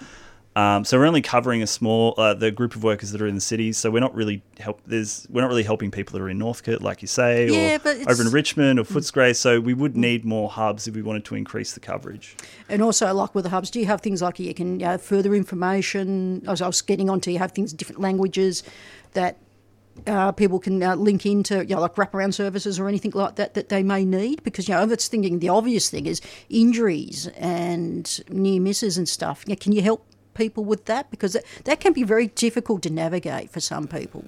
Um, 0.56 0.84
so 0.84 0.98
we're 0.98 1.06
only 1.06 1.22
covering 1.22 1.62
a 1.62 1.68
small 1.68 2.14
uh, 2.18 2.34
the 2.34 2.50
group 2.50 2.74
of 2.74 2.82
workers 2.82 3.12
that 3.12 3.22
are 3.22 3.28
in 3.28 3.36
the 3.36 3.40
cities. 3.40 3.78
So 3.78 3.92
we're 3.92 4.00
not 4.00 4.12
really 4.12 4.42
help. 4.58 4.80
There's 4.84 5.24
we're 5.30 5.40
not 5.40 5.46
really 5.46 5.62
helping 5.62 5.92
people 5.92 6.14
that 6.14 6.20
are 6.20 6.28
in 6.28 6.36
Northcote, 6.36 6.82
like 6.82 7.00
you 7.00 7.06
say, 7.06 7.48
Yeah, 7.48 7.78
or 7.84 8.10
over 8.10 8.22
in 8.22 8.32
Richmond 8.32 8.80
or 8.80 8.82
Footscray. 8.82 9.36
So 9.36 9.60
we 9.60 9.72
would 9.72 9.96
need 9.96 10.24
more 10.24 10.50
hubs 10.50 10.88
if 10.88 10.96
we 10.96 11.00
wanted 11.00 11.24
to 11.26 11.36
increase 11.36 11.72
the 11.72 11.80
coverage. 11.80 12.36
And 12.68 12.82
also, 12.82 13.14
like 13.14 13.36
with 13.36 13.44
the 13.44 13.50
hubs, 13.50 13.70
do 13.70 13.78
you 13.78 13.86
have 13.86 14.00
things 14.00 14.20
like 14.20 14.40
you 14.40 14.52
can 14.52 14.80
you 14.80 14.86
know, 14.86 14.98
further 14.98 15.32
information? 15.32 16.42
As 16.48 16.60
I 16.60 16.66
was 16.66 16.82
getting 16.82 17.08
onto, 17.08 17.30
you 17.30 17.38
have 17.38 17.52
things 17.52 17.72
different 17.72 18.00
languages 18.00 18.64
that 19.12 19.36
uh, 20.06 20.32
people 20.32 20.58
can 20.58 20.82
uh, 20.82 20.94
link 20.96 21.26
into, 21.26 21.64
you 21.66 21.74
know, 21.74 21.80
like 21.80 21.94
wraparound 21.94 22.34
services 22.34 22.78
or 22.78 22.88
anything 22.88 23.12
like 23.12 23.36
that 23.36 23.54
that 23.54 23.68
they 23.68 23.82
may 23.82 24.04
need. 24.04 24.42
Because 24.42 24.68
you 24.68 24.74
know, 24.74 24.86
that's 24.86 25.08
thinking 25.08 25.38
the 25.38 25.48
obvious 25.48 25.90
thing 25.90 26.06
is 26.06 26.20
injuries 26.48 27.28
and 27.36 28.20
near 28.28 28.60
misses 28.60 28.98
and 28.98 29.08
stuff. 29.08 29.44
You 29.46 29.52
know, 29.52 29.58
can 29.60 29.72
you 29.72 29.82
help 29.82 30.06
people 30.34 30.64
with 30.64 30.86
that? 30.86 31.10
Because 31.10 31.34
that, 31.34 31.44
that 31.64 31.80
can 31.80 31.92
be 31.92 32.02
very 32.02 32.28
difficult 32.28 32.82
to 32.82 32.90
navigate 32.90 33.50
for 33.50 33.60
some 33.60 33.86
people. 33.86 34.24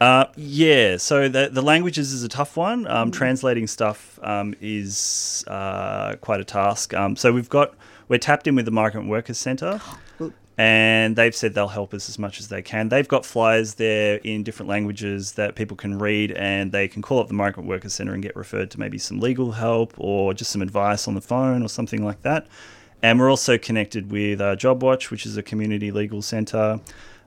Uh, 0.00 0.26
yeah, 0.36 0.96
so 0.96 1.28
the, 1.28 1.48
the 1.50 1.62
languages 1.62 2.12
is 2.12 2.22
a 2.22 2.28
tough 2.28 2.56
one. 2.56 2.86
Um, 2.86 3.10
Translating 3.10 3.66
stuff 3.66 4.18
um, 4.22 4.54
is 4.60 5.44
uh, 5.46 6.16
quite 6.16 6.40
a 6.40 6.44
task. 6.44 6.92
Um, 6.92 7.16
so 7.16 7.32
we've 7.32 7.48
got 7.48 7.74
we're 8.08 8.18
tapped 8.18 8.46
in 8.46 8.54
with 8.54 8.66
the 8.66 8.70
Migrant 8.70 9.08
Workers 9.08 9.38
Centre. 9.38 9.80
and 10.56 11.16
they've 11.16 11.34
said 11.34 11.54
they'll 11.54 11.68
help 11.68 11.92
us 11.94 12.08
as 12.08 12.18
much 12.18 12.38
as 12.38 12.48
they 12.48 12.62
can. 12.62 12.88
They've 12.88 13.08
got 13.08 13.26
flyers 13.26 13.74
there 13.74 14.16
in 14.18 14.44
different 14.44 14.68
languages 14.68 15.32
that 15.32 15.56
people 15.56 15.76
can 15.76 15.98
read, 15.98 16.32
and 16.32 16.70
they 16.70 16.86
can 16.86 17.02
call 17.02 17.18
up 17.18 17.28
the 17.28 17.34
Migrant 17.34 17.68
Workers 17.68 17.94
Centre 17.94 18.14
and 18.14 18.22
get 18.22 18.36
referred 18.36 18.70
to 18.72 18.80
maybe 18.80 18.98
some 18.98 19.18
legal 19.18 19.52
help 19.52 19.94
or 19.98 20.32
just 20.32 20.52
some 20.52 20.62
advice 20.62 21.08
on 21.08 21.14
the 21.14 21.20
phone 21.20 21.62
or 21.62 21.68
something 21.68 22.04
like 22.04 22.22
that. 22.22 22.46
And 23.02 23.18
we're 23.18 23.30
also 23.30 23.58
connected 23.58 24.10
with 24.10 24.40
uh, 24.40 24.56
JobWatch, 24.56 25.10
which 25.10 25.26
is 25.26 25.36
a 25.36 25.42
community 25.42 25.90
legal 25.90 26.22
centre. 26.22 26.80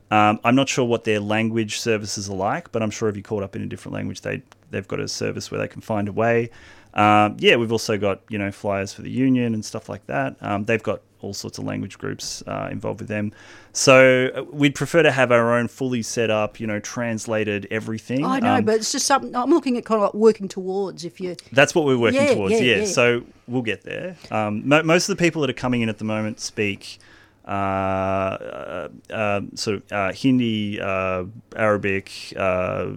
Um, 0.10 0.40
I'm 0.44 0.56
not 0.56 0.70
sure 0.70 0.86
what 0.86 1.04
their 1.04 1.20
language 1.20 1.80
services 1.80 2.30
are 2.30 2.36
like, 2.36 2.72
but 2.72 2.82
I'm 2.82 2.90
sure 2.90 3.10
if 3.10 3.18
you 3.18 3.24
called 3.24 3.44
up 3.44 3.56
in 3.56 3.62
a 3.62 3.66
different 3.66 3.94
language, 3.94 4.22
they 4.22 4.42
they've 4.72 4.88
got 4.88 5.00
a 5.00 5.08
service 5.08 5.52
where 5.52 5.60
they 5.60 5.68
can 5.68 5.82
find 5.82 6.08
a 6.08 6.14
way. 6.14 6.50
Um, 6.94 7.38
yeah, 7.40 7.58
we've 7.58 7.72
also 7.72 7.98
got 7.98 8.22
you 8.30 8.38
know 8.38 8.52
flyers 8.52 8.94
for 8.94 9.02
the 9.02 9.12
union 9.12 9.54
and 9.54 9.64
stuff 9.64 9.90
like 9.90 10.06
that. 10.08 10.38
Um, 10.42 10.66
they've 10.66 10.82
got 10.82 11.02
all 11.22 11.34
sorts 11.34 11.58
of 11.58 11.64
language 11.66 11.98
groups 11.98 12.44
uh, 12.48 12.70
involved 12.72 13.00
with 13.00 13.10
them. 13.10 13.32
So 13.74 14.30
uh, 14.36 14.44
we'd 14.44 14.76
prefer 14.76 15.02
to 15.04 15.12
have 15.12 15.32
our 15.32 15.54
own 15.56 15.68
fully 15.68 16.02
set 16.04 16.30
up, 16.30 16.60
you 16.60 16.68
know, 16.68 16.80
translated 16.80 17.68
everything. 17.72 18.24
I 18.26 18.40
know, 18.40 18.56
Um, 18.56 18.66
but 18.66 18.76
it's 18.76 18.92
just 18.92 19.06
something 19.06 19.36
I'm 19.36 19.50
looking 19.50 19.78
at 19.78 19.86
kind 19.86 19.98
of 20.02 20.04
like 20.08 20.14
working 20.14 20.48
towards. 20.48 21.06
If 21.06 21.20
you 21.20 21.36
that's 21.52 21.74
what 21.76 21.86
we're 21.86 21.98
working 21.98 22.22
Yeah, 22.22 22.34
towards. 22.36 22.54
yeah, 22.54 22.60
Yeah, 22.62 22.76
yeah. 22.78 22.86
So 22.86 23.24
we'll 23.48 23.62
get 23.64 23.84
there. 23.84 24.16
Um, 24.32 24.68
mo- 24.68 24.84
most 24.84 25.10
of 25.10 25.18
the 25.18 25.24
people 25.24 25.42
that 25.42 25.50
are 25.50 25.54
coming 25.54 25.82
in 25.82 25.90
at 25.90 25.98
the 25.98 26.06
moment 26.06 26.40
speak 26.40 27.00
uh, 27.46 27.50
uh, 27.52 28.90
uh, 29.12 29.42
sort 29.56 29.78
of 29.78 29.92
uh, 29.92 30.12
Hindi, 30.14 30.80
uh, 30.82 31.24
Arabic, 31.56 32.12
uh, 32.36 32.88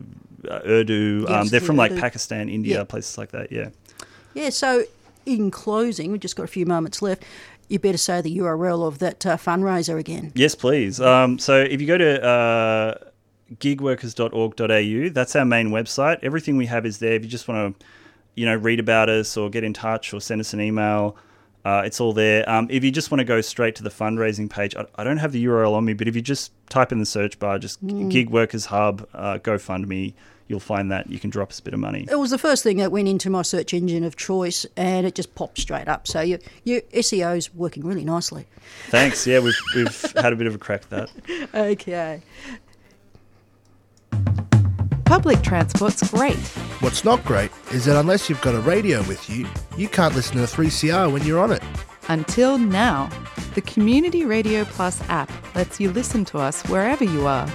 Urdu. 0.67 1.27
Yeah, 1.29 1.41
um, 1.41 1.49
they're 1.49 1.61
from 1.61 1.77
like 1.77 1.93
Urdu. 1.93 2.01
Pakistan, 2.01 2.49
India, 2.49 2.85
places 2.85 3.17
like 3.19 3.31
that. 3.33 3.53
Yeah. 3.53 3.69
Yeah, 4.35 4.51
so 4.51 4.85
in 5.27 5.51
closing, 5.51 6.11
we've 6.13 6.21
just 6.21 6.37
got 6.37 6.45
a 6.45 6.49
few 6.49 6.67
moments 6.67 7.03
left. 7.03 7.25
You 7.71 7.79
better 7.79 7.99
say 7.99 8.21
the 8.21 8.37
URL 8.39 8.87
of 8.87 8.99
that 8.99 9.25
uh, 9.25 9.37
fundraiser 9.37 9.97
again. 9.97 10.33
Yes, 10.35 10.57
please. 10.57 11.01
Um, 11.01 11.39
so 11.39 11.57
if 11.57 11.81
you 11.81 11.87
go 11.87 11.97
to 11.97 12.23
uh, 12.23 12.95
gigworkers.org.au, 13.55 15.09
that's 15.11 15.37
our 15.37 15.45
main 15.45 15.71
website. 15.71 16.19
Everything 16.23 16.57
we 16.57 16.67
have 16.67 16.85
is 16.85 16.99
there. 16.99 17.13
If 17.13 17.23
you 17.23 17.29
just 17.29 17.47
want 17.47 17.79
to, 17.79 17.87
you 18.35 18.45
know, 18.45 18.57
read 18.57 18.81
about 18.81 19.09
us 19.09 19.37
or 19.37 19.49
get 19.49 19.63
in 19.63 19.73
touch 19.73 20.13
or 20.13 20.21
send 20.21 20.41
us 20.41 20.53
an 20.53 20.61
email, 20.61 21.17
uh, 21.65 21.83
it's 21.85 22.01
all 22.01 22.13
there. 22.13 22.49
Um, 22.51 22.67
if 22.71 22.83
you 22.83 22.91
just 22.91 23.13
want 23.13 23.21
to 23.21 23.25
go 23.25 23.41
straight 23.41 23.77
to 23.77 23.85
the 23.85 23.91
fundraising 23.91 24.51
page, 24.51 24.75
I, 24.75 24.87
I 24.97 25.05
don't 25.05 25.19
have 25.19 25.31
the 25.31 25.45
URL 25.45 25.75
on 25.75 25.85
me, 25.85 25.93
but 25.93 26.09
if 26.09 26.17
you 26.17 26.23
just 26.23 26.51
type 26.71 26.91
in 26.91 26.99
the 26.99 27.07
search 27.07 27.39
bar, 27.39 27.61
just 27.61 27.79
Gig 28.09 28.31
Workers 28.31 28.67
Hub, 28.67 29.07
uh, 29.15 29.39
GoFundMe, 29.39 30.15
you'll 30.51 30.61
find 30.61 30.91
that. 30.91 31.09
You 31.09 31.19
can 31.19 31.31
drop 31.31 31.51
us 31.51 31.61
a 31.61 31.63
bit 31.63 31.73
of 31.73 31.81
money. 31.81 32.07
It 32.11 32.17
was 32.17 32.31
the 32.31 32.39
first 32.39 32.63
thing 32.63 32.79
that 32.79 32.91
went 32.91 33.09
into 33.09 33.31
my 33.31 33.43
search 33.43 33.73
engine 33.73 34.05
of 34.05 34.17
choice, 34.17 34.67
and 34.77 35.07
it 35.07 35.15
just 35.15 35.35
popped 35.35 35.59
straight 35.59 35.89
up. 35.89 36.07
So 36.09 36.21
your 36.21 36.41
your 36.65 36.81
SEO's 36.93 37.55
working 37.55 37.87
really 37.87 38.05
nicely. 38.05 38.47
Thanks. 38.89 39.27
Yeah, 39.27 39.39
we've, 39.39 39.57
we've 39.75 40.13
had 40.17 40.33
a 40.33 40.37
bit 40.37 40.47
of 40.47 40.55
a 40.55 40.59
crack 40.59 40.83
at 40.83 40.91
that. 40.91 41.11
Okay. 41.55 42.23
Public 45.05 45.43
transport's 45.43 46.09
great. 46.11 46.37
What's 46.81 47.05
not 47.05 47.25
great 47.25 47.51
is 47.73 47.85
that 47.87 47.97
unless 47.97 48.29
you've 48.29 48.41
got 48.43 48.55
a 48.55 48.61
radio 48.61 48.99
with 49.09 49.29
you, 49.29 49.47
you 49.77 49.89
can't 49.89 50.15
listen 50.15 50.37
to 50.37 50.43
3CR 50.43 51.13
when 51.13 51.25
you're 51.25 51.41
on 51.41 51.51
it. 51.51 51.63
Until 52.09 52.59
now, 52.59 53.11
the 53.55 53.61
Community 53.61 54.25
Radio 54.25 54.65
Plus 54.65 55.03
app 55.09 55.31
lets 55.57 55.81
you 55.81 55.91
listen 55.91 56.25
to 56.27 56.39
us 56.39 56.63
wherever 56.69 57.05
you 57.05 57.27
are. 57.27 57.49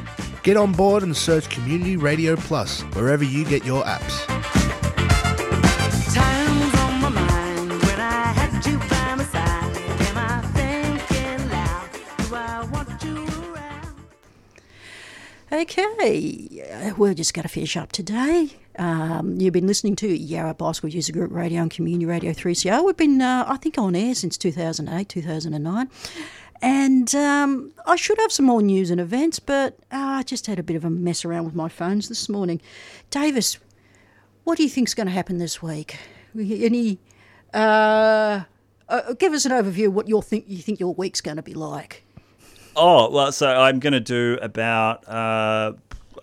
Get 0.45 0.57
on 0.57 0.73
board 0.73 1.01
and 1.01 1.17
search 1.17 1.49
Community 1.49 1.97
Radio 1.97 2.35
Plus 2.35 2.81
wherever 2.93 3.23
you 3.23 3.45
get 3.45 3.65
your 3.65 3.83
apps. 3.83 4.27
Time's 6.13 6.75
on 6.81 7.01
my 7.01 7.09
mind 7.09 7.71
when 7.71 7.99
I 7.99 8.31
had 8.31 8.63
you 8.63 8.77
by 8.77 9.15
my 9.15 9.23
side. 9.23 9.75
Am 10.01 10.15
I 10.15 10.41
thinking 10.53 11.49
loud? 11.49 11.89
Do 12.19 12.35
I 12.35 12.63
want 12.71 13.03
you 13.03 13.25
around? 13.55 13.95
Okay, 15.51 16.63
uh, 16.71 16.93
we're 16.95 17.15
just 17.15 17.33
going 17.33 17.41
to 17.41 17.49
finish 17.49 17.75
up 17.75 17.91
today. 17.91 18.51
Um, 18.77 19.39
you've 19.39 19.53
been 19.53 19.65
listening 19.65 19.95
to 19.95 20.15
Yarra 20.15 20.53
Bicycle 20.53 20.89
User 20.89 21.11
Group 21.11 21.31
Radio 21.31 21.63
and 21.63 21.71
Community 21.71 22.05
Radio 22.05 22.33
3CR. 22.33 22.85
We've 22.85 22.95
been, 22.95 23.19
uh, 23.19 23.45
I 23.47 23.57
think, 23.57 23.79
on 23.79 23.95
air 23.95 24.13
since 24.13 24.37
2008, 24.37 25.09
2009. 25.09 25.89
And 26.61 27.13
um, 27.15 27.73
I 27.85 27.95
should 27.95 28.17
have 28.19 28.31
some 28.31 28.45
more 28.45 28.61
news 28.61 28.89
and 28.89 28.99
events, 28.99 29.39
but 29.39 29.77
uh, 29.91 29.97
I 29.97 30.23
just 30.23 30.47
had 30.47 30.57
a 30.59 30.63
bit 30.63 30.75
of 30.75 30.85
a 30.85 30.89
mess 30.89 31.25
around 31.25 31.45
with 31.45 31.55
my 31.55 31.69
phones 31.69 32.09
this 32.09 32.29
morning. 32.29 32.61
Davis, 33.09 33.57
what 34.43 34.57
do 34.57 34.63
you 34.63 34.69
think's 34.69 34.93
going 34.93 35.07
to 35.07 35.13
happen 35.13 35.37
this 35.37 35.61
week? 35.61 35.97
Any? 36.37 36.99
Uh, 37.53 38.43
uh, 38.87 39.13
give 39.13 39.33
us 39.33 39.45
an 39.45 39.51
overview 39.51 39.87
of 39.87 39.93
what 39.93 40.07
you 40.07 40.21
think 40.21 40.45
you 40.47 40.57
think 40.57 40.79
your 40.79 40.93
week's 40.93 41.21
going 41.21 41.37
to 41.37 41.43
be 41.43 41.53
like. 41.53 42.03
Oh 42.75 43.09
well, 43.09 43.31
so 43.31 43.47
I'm 43.47 43.79
going 43.79 43.93
to 43.93 43.99
do 44.01 44.37
about 44.41 45.07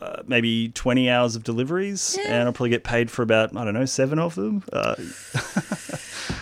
uh, 0.03 0.23
maybe 0.27 0.69
20 0.71 1.09
hours 1.09 1.37
of 1.37 1.45
deliveries, 1.45 2.19
and 2.27 2.45
I'll 2.45 2.53
probably 2.53 2.71
get 2.71 2.85
paid 2.85 3.11
for 3.11 3.23
about 3.23 3.57
I 3.57 3.65
don't 3.65 3.75
know 3.75 3.85
seven 3.87 4.19
of 4.19 4.35
them. 4.35 4.65
Uh, 4.73 4.95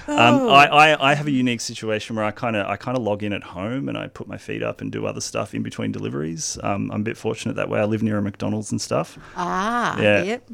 um, 0.08 0.48
I, 0.48 0.66
I, 0.94 1.10
I 1.10 1.14
have 1.14 1.26
a 1.26 1.30
unique 1.30 1.60
situation 1.60 2.16
where 2.16 2.24
I 2.24 2.30
kind 2.30 2.56
of 2.56 2.66
I 2.66 2.76
kind 2.76 2.96
of 2.96 3.02
log 3.02 3.22
in 3.22 3.32
at 3.32 3.42
home 3.42 3.88
and 3.88 3.96
I 3.98 4.06
put 4.08 4.26
my 4.28 4.36
feet 4.38 4.62
up 4.62 4.80
and 4.80 4.90
do 4.90 5.06
other 5.06 5.20
stuff 5.20 5.54
in 5.54 5.62
between 5.62 5.92
deliveries. 5.92 6.58
Um, 6.62 6.90
I'm 6.90 7.00
a 7.00 7.04
bit 7.04 7.16
fortunate 7.16 7.56
that 7.56 7.68
way. 7.68 7.80
I 7.80 7.84
live 7.84 8.02
near 8.02 8.18
a 8.18 8.22
McDonald's 8.22 8.70
and 8.72 8.80
stuff, 8.80 9.18
Ah, 9.36 9.98
Yeah. 10.00 10.22
yep. 10.22 10.48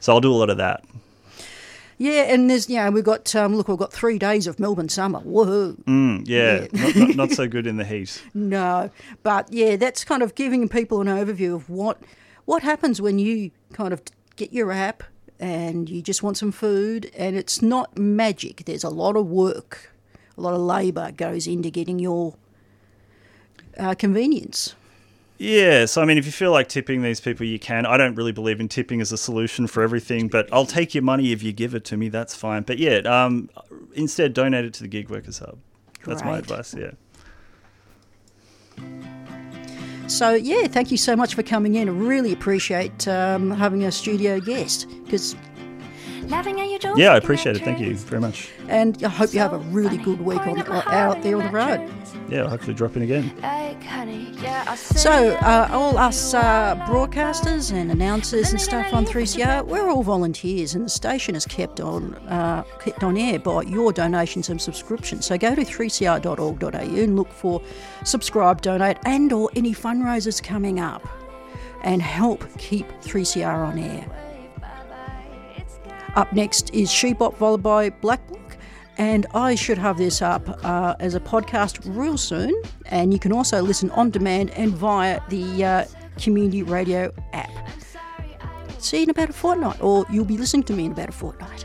so 0.00 0.12
I'll 0.12 0.20
do 0.20 0.32
a 0.32 0.36
lot 0.36 0.50
of 0.50 0.56
that. 0.58 0.84
Yeah, 2.00 2.32
and 2.32 2.48
there's 2.48 2.68
yeah, 2.68 2.88
we've 2.90 3.02
got 3.04 3.34
um, 3.34 3.56
look, 3.56 3.66
we've 3.66 3.76
got 3.76 3.92
three 3.92 4.18
days 4.20 4.46
of 4.46 4.60
Melbourne 4.60 4.88
summer. 4.88 5.18
Woohoo! 5.20 5.82
Mm, 5.84 6.22
yeah, 6.28 6.66
Yeah. 6.72 6.84
Not, 6.84 6.96
not, 6.96 7.16
not 7.16 7.30
so 7.32 7.48
good 7.48 7.66
in 7.66 7.76
the 7.76 7.84
heat. 7.84 8.22
No, 8.34 8.90
but 9.24 9.52
yeah, 9.52 9.74
that's 9.74 10.04
kind 10.04 10.22
of 10.22 10.36
giving 10.36 10.68
people 10.68 11.00
an 11.00 11.08
overview 11.08 11.56
of 11.56 11.68
what 11.68 12.00
what 12.48 12.62
happens 12.62 12.98
when 12.98 13.18
you 13.18 13.50
kind 13.74 13.92
of 13.92 14.00
get 14.36 14.54
your 14.54 14.72
app 14.72 15.02
and 15.38 15.90
you 15.90 16.00
just 16.00 16.22
want 16.22 16.38
some 16.38 16.50
food, 16.50 17.12
and 17.14 17.36
it's 17.36 17.60
not 17.60 17.98
magic. 17.98 18.64
There's 18.64 18.84
a 18.84 18.88
lot 18.88 19.16
of 19.16 19.26
work, 19.26 19.92
a 20.34 20.40
lot 20.40 20.54
of 20.54 20.60
labour 20.60 21.12
goes 21.12 21.46
into 21.46 21.68
getting 21.68 21.98
your 21.98 22.36
uh, 23.76 23.94
convenience. 23.94 24.74
Yeah, 25.36 25.84
so 25.84 26.00
I 26.00 26.06
mean, 26.06 26.16
if 26.16 26.24
you 26.24 26.32
feel 26.32 26.50
like 26.50 26.70
tipping 26.70 27.02
these 27.02 27.20
people, 27.20 27.44
you 27.44 27.58
can. 27.58 27.84
I 27.84 27.98
don't 27.98 28.14
really 28.14 28.32
believe 28.32 28.60
in 28.60 28.68
tipping 28.68 29.02
as 29.02 29.12
a 29.12 29.18
solution 29.18 29.66
for 29.66 29.82
everything, 29.82 30.28
but 30.28 30.48
I'll 30.50 30.64
take 30.64 30.94
your 30.94 31.04
money 31.04 31.32
if 31.32 31.42
you 31.42 31.52
give 31.52 31.74
it 31.74 31.84
to 31.84 31.98
me. 31.98 32.08
That's 32.08 32.34
fine. 32.34 32.62
But 32.62 32.78
yeah, 32.78 33.00
um, 33.00 33.50
instead 33.92 34.32
donate 34.32 34.64
it 34.64 34.72
to 34.74 34.82
the 34.82 34.88
Gig 34.88 35.10
Workers 35.10 35.40
Hub. 35.40 35.58
That's 36.06 36.24
my 36.24 36.38
advice. 36.38 36.74
Yeah. 36.74 36.92
So 40.08 40.34
yeah, 40.34 40.66
thank 40.66 40.90
you 40.90 40.96
so 40.96 41.14
much 41.14 41.34
for 41.34 41.42
coming 41.42 41.74
in. 41.74 41.86
I 41.86 41.92
really 41.92 42.32
appreciate 42.32 43.06
um, 43.06 43.50
having 43.50 43.84
a 43.84 43.92
studio 43.92 44.40
guest 44.40 44.88
because 45.04 45.36
Yeah, 46.96 47.12
I 47.12 47.16
appreciate 47.16 47.56
it. 47.56 47.62
Thank 47.62 47.80
you 47.80 47.94
very 47.96 48.20
much. 48.20 48.50
And 48.68 49.02
I 49.04 49.08
hope 49.08 49.32
you 49.32 49.40
have 49.40 49.52
a 49.52 49.58
really 49.58 49.96
good 49.98 50.20
week 50.20 50.46
on 50.46 50.60
uh, 50.60 50.82
out 50.86 51.22
there 51.22 51.36
on 51.36 51.44
the 51.44 51.50
road. 51.50 51.90
Yeah, 52.28 52.42
I'll 52.42 52.48
hopefully 52.48 52.74
drop 52.74 52.96
in 52.96 53.02
again. 53.02 53.32
Like 53.40 53.82
honey, 53.82 54.30
yeah, 54.42 54.64
I 54.66 54.76
So, 54.76 55.30
uh, 55.36 55.68
all 55.70 55.96
us 55.96 56.34
uh, 56.34 56.76
broadcasters 56.86 57.72
and 57.72 57.90
announcers 57.90 58.50
and 58.50 58.60
stuff 58.60 58.92
on 58.92 59.06
3CR, 59.06 59.64
we're 59.64 59.88
all 59.88 60.02
volunteers, 60.02 60.74
and 60.74 60.84
the 60.84 60.90
station 60.90 61.34
is 61.34 61.46
kept 61.46 61.80
on 61.80 62.14
uh, 62.28 62.62
kept 62.80 63.02
on 63.02 63.16
air 63.16 63.38
by 63.38 63.62
your 63.62 63.92
donations 63.92 64.50
and 64.50 64.60
subscriptions. 64.60 65.26
So 65.26 65.38
go 65.38 65.54
to 65.54 65.62
3cr.org.au 65.62 66.78
and 66.78 67.16
look 67.16 67.32
for 67.32 67.62
subscribe, 68.04 68.60
donate, 68.60 68.98
and 69.04 69.32
or 69.32 69.50
any 69.56 69.72
fundraisers 69.72 70.42
coming 70.42 70.80
up, 70.80 71.08
and 71.82 72.02
help 72.02 72.44
keep 72.58 72.86
3CR 73.00 73.66
on 73.66 73.78
air. 73.78 74.27
Up 76.18 76.32
next 76.32 76.74
is 76.74 76.90
Shebop 76.90 77.36
followed 77.36 77.62
by 77.62 77.90
Black 77.90 78.26
Block, 78.26 78.56
and 78.96 79.24
I 79.34 79.54
should 79.54 79.78
have 79.78 79.98
this 79.98 80.20
up 80.20 80.64
uh, 80.64 80.96
as 80.98 81.14
a 81.14 81.20
podcast 81.20 81.78
real 81.84 82.18
soon. 82.18 82.60
And 82.86 83.12
you 83.12 83.20
can 83.20 83.32
also 83.32 83.62
listen 83.62 83.88
on 83.92 84.10
demand 84.10 84.50
and 84.50 84.72
via 84.72 85.20
the 85.28 85.64
uh, 85.64 85.84
community 86.20 86.64
radio 86.64 87.12
app. 87.32 87.52
See 88.80 88.96
you 88.96 89.02
in 89.04 89.10
about 89.10 89.30
a 89.30 89.32
fortnight, 89.32 89.80
or 89.80 90.06
you'll 90.10 90.24
be 90.24 90.36
listening 90.36 90.64
to 90.64 90.72
me 90.72 90.86
in 90.86 90.90
about 90.90 91.10
a 91.10 91.12
fortnight. 91.12 91.64